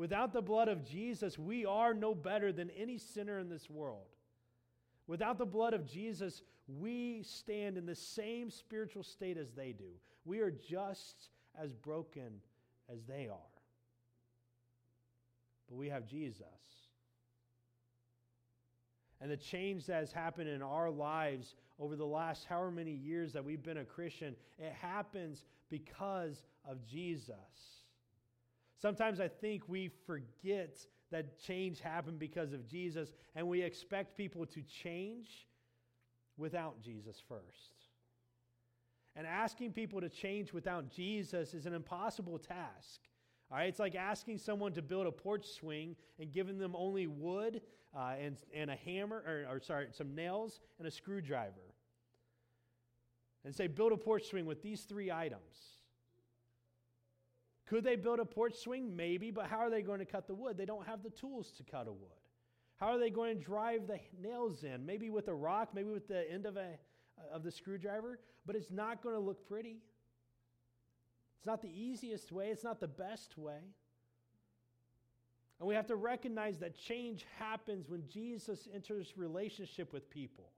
Without 0.00 0.32
the 0.32 0.40
blood 0.40 0.68
of 0.68 0.82
Jesus, 0.82 1.38
we 1.38 1.66
are 1.66 1.92
no 1.92 2.14
better 2.14 2.52
than 2.52 2.70
any 2.70 2.96
sinner 2.96 3.38
in 3.38 3.50
this 3.50 3.68
world. 3.68 4.06
Without 5.06 5.36
the 5.36 5.44
blood 5.44 5.74
of 5.74 5.84
Jesus, 5.84 6.40
we 6.66 7.22
stand 7.22 7.76
in 7.76 7.84
the 7.84 7.94
same 7.94 8.48
spiritual 8.48 9.02
state 9.02 9.36
as 9.36 9.52
they 9.52 9.72
do. 9.72 9.90
We 10.24 10.40
are 10.40 10.50
just 10.50 11.28
as 11.54 11.74
broken 11.74 12.40
as 12.90 13.04
they 13.04 13.28
are. 13.30 13.36
But 15.68 15.76
we 15.76 15.90
have 15.90 16.06
Jesus. 16.06 16.46
And 19.20 19.30
the 19.30 19.36
change 19.36 19.84
that 19.84 20.00
has 20.00 20.12
happened 20.12 20.48
in 20.48 20.62
our 20.62 20.90
lives 20.90 21.56
over 21.78 21.94
the 21.94 22.06
last 22.06 22.46
however 22.46 22.70
many 22.70 22.92
years 22.92 23.34
that 23.34 23.44
we've 23.44 23.62
been 23.62 23.76
a 23.76 23.84
Christian, 23.84 24.34
it 24.58 24.72
happens 24.72 25.44
because 25.68 26.42
of 26.64 26.86
Jesus. 26.86 27.79
Sometimes 28.80 29.20
I 29.20 29.28
think 29.28 29.68
we 29.68 29.90
forget 30.06 30.78
that 31.10 31.38
change 31.38 31.80
happened 31.80 32.18
because 32.18 32.52
of 32.52 32.66
Jesus, 32.66 33.14
and 33.34 33.46
we 33.46 33.62
expect 33.62 34.16
people 34.16 34.46
to 34.46 34.62
change 34.62 35.46
without 36.38 36.80
Jesus 36.80 37.20
first. 37.28 37.74
And 39.16 39.26
asking 39.26 39.72
people 39.72 40.00
to 40.00 40.08
change 40.08 40.52
without 40.52 40.88
Jesus 40.90 41.52
is 41.52 41.66
an 41.66 41.74
impossible 41.74 42.38
task. 42.38 43.00
All 43.50 43.58
right, 43.58 43.68
it's 43.68 43.80
like 43.80 43.96
asking 43.96 44.38
someone 44.38 44.72
to 44.74 44.82
build 44.82 45.06
a 45.06 45.12
porch 45.12 45.46
swing 45.46 45.96
and 46.18 46.32
giving 46.32 46.56
them 46.56 46.74
only 46.76 47.08
wood 47.08 47.60
uh, 47.94 48.14
and, 48.20 48.36
and 48.54 48.70
a 48.70 48.76
hammer, 48.76 49.22
or, 49.26 49.56
or 49.56 49.60
sorry, 49.60 49.88
some 49.90 50.14
nails 50.14 50.60
and 50.78 50.86
a 50.86 50.90
screwdriver. 50.90 51.74
And 53.44 53.54
say, 53.54 53.66
build 53.66 53.92
a 53.92 53.96
porch 53.96 54.28
swing 54.28 54.46
with 54.46 54.62
these 54.62 54.82
three 54.82 55.10
items. 55.10 55.79
Could 57.70 57.84
they 57.84 57.94
build 57.94 58.18
a 58.18 58.24
porch 58.24 58.56
swing? 58.56 58.96
Maybe, 58.96 59.30
but 59.30 59.46
how 59.46 59.58
are 59.58 59.70
they 59.70 59.80
going 59.80 60.00
to 60.00 60.04
cut 60.04 60.26
the 60.26 60.34
wood? 60.34 60.58
They 60.58 60.64
don't 60.64 60.84
have 60.88 61.04
the 61.04 61.10
tools 61.10 61.52
to 61.56 61.62
cut 61.62 61.86
a 61.86 61.92
wood. 61.92 62.10
How 62.80 62.88
are 62.88 62.98
they 62.98 63.10
going 63.10 63.38
to 63.38 63.44
drive 63.44 63.86
the 63.86 64.00
nails 64.20 64.64
in? 64.64 64.84
Maybe 64.84 65.08
with 65.08 65.28
a 65.28 65.34
rock, 65.34 65.68
maybe 65.72 65.90
with 65.90 66.08
the 66.08 66.28
end 66.28 66.46
of, 66.46 66.56
a, 66.56 66.62
uh, 67.16 67.36
of 67.36 67.44
the 67.44 67.52
screwdriver, 67.52 68.18
but 68.44 68.56
it's 68.56 68.72
not 68.72 69.04
going 69.04 69.14
to 69.14 69.20
look 69.20 69.46
pretty. 69.46 69.76
It's 71.38 71.46
not 71.46 71.62
the 71.62 71.70
easiest 71.70 72.32
way, 72.32 72.48
it's 72.48 72.64
not 72.64 72.80
the 72.80 72.88
best 72.88 73.38
way. 73.38 73.60
And 75.60 75.68
we 75.68 75.76
have 75.76 75.86
to 75.86 75.96
recognize 75.96 76.58
that 76.58 76.76
change 76.76 77.24
happens 77.38 77.88
when 77.88 78.02
Jesus 78.08 78.66
enters 78.74 79.12
relationship 79.16 79.92
with 79.92 80.10
people. 80.10 80.50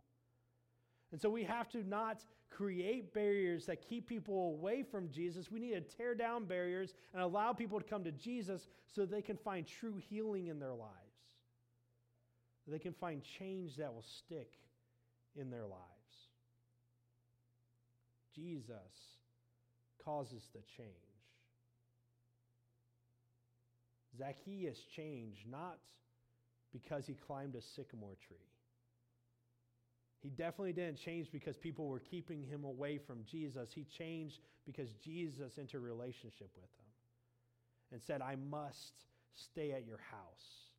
And 1.12 1.20
so 1.20 1.29
we 1.29 1.44
have 1.44 1.68
to 1.70 1.87
not 1.87 2.25
create 2.51 3.12
barriers 3.12 3.66
that 3.66 3.87
keep 3.87 4.09
people 4.09 4.48
away 4.59 4.83
from 4.83 5.11
Jesus. 5.11 5.51
We 5.51 5.61
need 5.61 5.72
to 5.72 5.81
tear 5.81 6.14
down 6.14 6.46
barriers 6.46 6.94
and 7.12 7.22
allow 7.22 7.53
people 7.53 7.79
to 7.79 7.85
come 7.85 8.03
to 8.05 8.12
Jesus 8.12 8.66
so 8.87 9.05
they 9.05 9.22
can 9.22 9.37
find 9.37 9.66
true 9.66 9.94
healing 10.09 10.48
in 10.48 10.59
their 10.59 10.75
lives. 10.75 10.92
They 12.66 12.79
can 12.79 12.94
find 12.94 13.22
change 13.22 13.77
that 13.77 13.92
will 13.92 14.05
stick 14.05 14.53
in 15.37 15.51
their 15.51 15.66
lives. 15.66 15.83
Jesus 18.35 19.18
causes 20.03 20.48
the 20.55 20.61
change. 20.77 20.88
Zacchaeus 24.16 24.79
changed 24.94 25.51
not 25.51 25.79
because 26.72 27.07
he 27.07 27.14
climbed 27.14 27.55
a 27.55 27.62
sycamore 27.62 28.16
tree. 28.27 28.51
He 30.22 30.30
definitely 30.30 30.72
didn't 30.72 30.98
change 30.98 31.32
because 31.32 31.56
people 31.56 31.88
were 31.88 31.98
keeping 31.98 32.42
him 32.44 32.64
away 32.64 32.96
from 32.96 33.24
Jesus. 33.28 33.70
He 33.72 33.85
changed 33.85 34.38
because 34.64 34.92
Jesus 35.04 35.58
entered 35.58 35.80
relationship 35.80 36.50
with 36.54 36.70
him 36.78 36.87
and 37.90 38.00
said, 38.00 38.22
I 38.22 38.37
must 38.37 38.92
stay 39.35 39.72
at 39.72 39.85
your 39.85 39.98
house. 40.11 40.70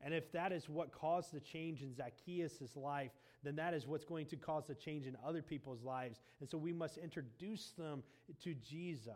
And 0.00 0.12
if 0.12 0.32
that 0.32 0.50
is 0.50 0.68
what 0.68 0.92
caused 0.92 1.32
the 1.32 1.40
change 1.40 1.82
in 1.82 1.94
Zacchaeus' 1.94 2.74
life, 2.74 3.12
then 3.44 3.54
that 3.56 3.74
is 3.74 3.86
what's 3.86 4.04
going 4.04 4.26
to 4.26 4.36
cause 4.36 4.64
the 4.66 4.74
change 4.74 5.06
in 5.06 5.16
other 5.24 5.42
people's 5.42 5.82
lives. 5.82 6.20
And 6.40 6.48
so 6.48 6.58
we 6.58 6.72
must 6.72 6.98
introduce 6.98 7.70
them 7.78 8.02
to 8.42 8.54
Jesus 8.54 9.14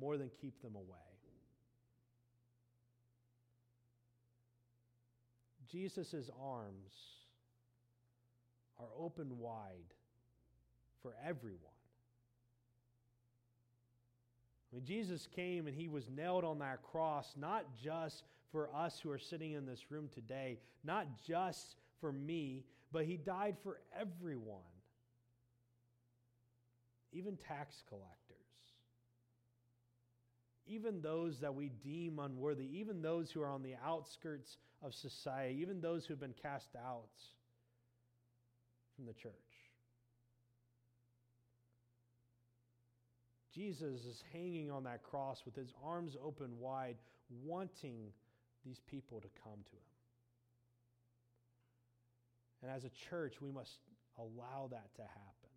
more 0.00 0.16
than 0.16 0.30
keep 0.40 0.62
them 0.62 0.76
away. 0.76 0.96
Jesus' 5.70 6.30
arms 6.40 7.17
are 8.78 8.88
open 8.98 9.38
wide 9.38 9.94
for 11.02 11.14
everyone. 11.26 11.58
I 14.70 14.76
mean, 14.76 14.84
Jesus 14.84 15.26
came 15.34 15.66
and 15.66 15.74
he 15.74 15.88
was 15.88 16.08
nailed 16.14 16.44
on 16.44 16.58
that 16.58 16.82
cross, 16.82 17.34
not 17.36 17.64
just 17.82 18.24
for 18.52 18.68
us 18.74 19.00
who 19.00 19.10
are 19.10 19.18
sitting 19.18 19.52
in 19.52 19.66
this 19.66 19.90
room 19.90 20.08
today, 20.14 20.58
not 20.84 21.06
just 21.26 21.76
for 22.00 22.12
me, 22.12 22.64
but 22.92 23.04
he 23.04 23.16
died 23.16 23.56
for 23.62 23.80
everyone, 23.98 24.60
even 27.12 27.36
tax 27.36 27.82
collectors, 27.88 28.06
even 30.66 31.00
those 31.00 31.40
that 31.40 31.54
we 31.54 31.70
deem 31.82 32.18
unworthy, 32.18 32.66
even 32.78 33.00
those 33.00 33.30
who 33.30 33.40
are 33.40 33.50
on 33.50 33.62
the 33.62 33.74
outskirts 33.84 34.58
of 34.82 34.94
society, 34.94 35.58
even 35.60 35.80
those 35.80 36.04
who 36.04 36.12
have 36.12 36.20
been 36.20 36.34
cast 36.42 36.76
out 36.76 37.08
from 38.98 39.06
the 39.06 39.12
church. 39.12 39.32
Jesus 43.54 44.04
is 44.04 44.22
hanging 44.32 44.72
on 44.72 44.84
that 44.84 45.04
cross 45.04 45.42
with 45.44 45.54
his 45.54 45.72
arms 45.84 46.16
open 46.22 46.58
wide, 46.58 46.96
wanting 47.44 48.12
these 48.66 48.80
people 48.90 49.20
to 49.20 49.28
come 49.44 49.58
to 49.64 49.72
him. 49.72 49.82
And 52.62 52.72
as 52.72 52.84
a 52.84 52.90
church, 53.08 53.34
we 53.40 53.52
must 53.52 53.70
allow 54.18 54.66
that 54.72 54.94
to 54.96 55.02
happen. 55.02 55.50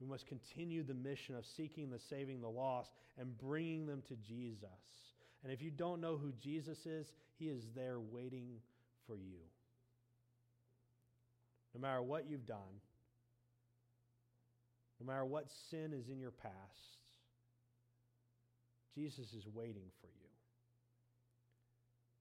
We 0.00 0.06
must 0.06 0.26
continue 0.26 0.82
the 0.82 0.92
mission 0.92 1.34
of 1.34 1.46
seeking 1.56 1.88
the 1.88 1.98
saving 2.10 2.42
the 2.42 2.48
lost 2.48 2.90
and 3.18 3.38
bringing 3.38 3.86
them 3.86 4.02
to 4.08 4.16
Jesus. 4.16 4.68
And 5.42 5.50
if 5.50 5.62
you 5.62 5.70
don't 5.70 6.02
know 6.02 6.18
who 6.18 6.32
Jesus 6.42 6.84
is, 6.84 7.06
he 7.38 7.46
is 7.46 7.62
there 7.74 7.98
waiting 7.98 8.60
for 9.06 9.16
you. 9.16 9.40
No 11.76 11.82
matter 11.82 12.00
what 12.00 12.24
you've 12.26 12.46
done, 12.46 12.80
no 14.98 15.06
matter 15.06 15.26
what 15.26 15.50
sin 15.68 15.92
is 15.92 16.08
in 16.08 16.18
your 16.18 16.30
past, 16.30 16.96
Jesus 18.94 19.34
is 19.34 19.46
waiting 19.52 19.90
for 20.00 20.06
you. 20.06 20.30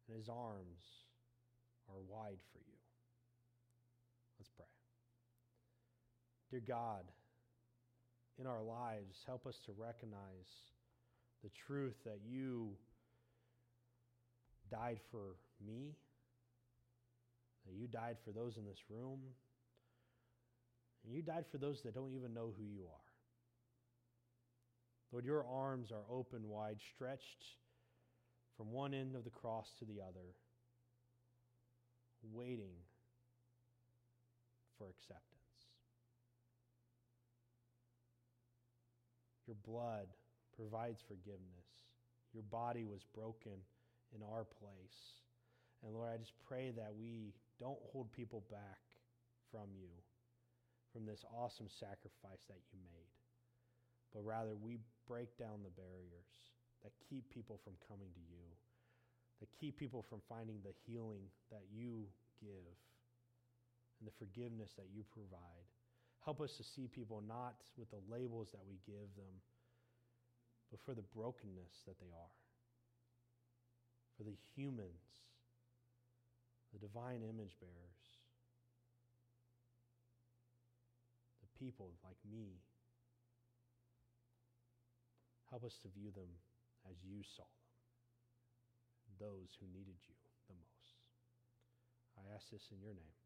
And 0.10 0.18
his 0.18 0.28
arms 0.28 0.84
are 1.88 2.02
wide 2.10 2.40
for 2.52 2.60
you. 2.68 2.78
Let's 4.40 4.50
pray. 4.50 4.66
Dear 6.52 6.62
God, 6.68 7.06
in 8.38 8.48
our 8.48 8.62
lives, 8.62 9.24
help 9.26 9.48
us 9.48 9.58
to 9.68 9.72
recognize 9.72 10.52
the 11.46 11.50
truth 11.66 11.96
that 12.04 12.20
you 12.30 12.72
died 14.70 15.00
for 15.12 15.38
me, 15.66 15.96
that 17.66 17.74
you 17.74 17.88
died 17.88 18.18
for 18.26 18.32
those 18.32 18.58
in 18.58 18.66
this 18.66 18.84
room, 18.90 19.20
and 21.06 21.14
you 21.14 21.22
died 21.22 21.46
for 21.52 21.58
those 21.58 21.82
that 21.84 21.94
don't 21.94 22.14
even 22.14 22.34
know 22.34 22.52
who 22.58 22.64
you 22.66 22.82
are. 22.84 23.06
Lord, 25.12 25.26
your 25.26 25.46
arms 25.46 25.92
are 25.92 26.04
open 26.12 26.50
wide, 26.50 26.78
stretched 26.96 27.46
from 28.58 28.72
one 28.72 28.94
end 28.94 29.16
of 29.16 29.24
the 29.24 29.30
cross 29.30 29.68
to 29.80 29.86
the 29.86 30.02
other, 30.02 30.34
waiting 32.34 32.74
for 34.78 34.88
acceptance. 34.90 35.22
Your 39.48 39.56
blood 39.64 40.08
provides 40.58 41.02
forgiveness. 41.08 41.70
Your 42.34 42.44
body 42.44 42.84
was 42.84 43.06
broken 43.14 43.62
in 44.16 44.22
our 44.34 44.44
place. 44.44 45.22
And 45.84 45.94
Lord, 45.94 46.10
I 46.14 46.18
just 46.18 46.34
pray 46.48 46.72
that 46.76 46.94
we 47.00 47.34
don't 47.60 47.78
hold 47.92 48.12
people 48.12 48.44
back 48.50 48.80
from 49.52 49.70
you 49.78 49.88
from 50.96 51.04
this 51.04 51.28
awesome 51.28 51.68
sacrifice 51.68 52.48
that 52.48 52.64
you 52.72 52.80
made, 52.88 53.12
but 54.16 54.24
rather 54.24 54.56
we 54.56 54.80
break 55.12 55.28
down 55.36 55.60
the 55.60 55.76
barriers 55.76 56.32
that 56.88 56.96
keep 57.04 57.28
people 57.28 57.60
from 57.68 57.76
coming 57.84 58.08
to 58.16 58.24
you, 58.32 58.48
that 59.44 59.52
keep 59.60 59.76
people 59.76 60.00
from 60.08 60.24
finding 60.32 60.64
the 60.64 60.72
healing 60.88 61.28
that 61.52 61.68
you 61.68 62.08
give 62.40 62.80
and 64.00 64.08
the 64.08 64.16
forgiveness 64.16 64.72
that 64.80 64.88
you 64.88 65.04
provide. 65.12 65.68
Help 66.24 66.40
us 66.40 66.56
to 66.56 66.64
see 66.64 66.88
people 66.88 67.20
not 67.28 67.60
with 67.76 67.92
the 67.92 68.00
labels 68.08 68.56
that 68.56 68.64
we 68.64 68.80
give 68.88 69.12
them, 69.20 69.36
but 70.72 70.80
for 70.88 70.96
the 70.96 71.04
brokenness 71.12 71.84
that 71.84 72.00
they 72.00 72.16
are, 72.16 72.40
for 74.16 74.24
the 74.24 74.40
humans, 74.56 75.28
the 76.72 76.80
divine 76.80 77.20
image 77.20 77.60
bearers 77.60 78.05
people 81.66 81.98
like 82.06 82.22
me. 82.22 82.62
Help 85.50 85.66
us 85.66 85.82
to 85.82 85.90
view 85.90 86.14
them 86.14 86.30
as 86.86 86.94
you 87.02 87.26
saw 87.26 87.50
them, 87.50 87.74
those 89.18 89.50
who 89.58 89.66
needed 89.74 89.98
you 90.06 90.14
the 90.46 90.54
most. 90.54 90.94
I 92.22 92.22
ask 92.38 92.46
this 92.54 92.70
in 92.70 92.86
your 92.86 92.94
name. 92.94 93.25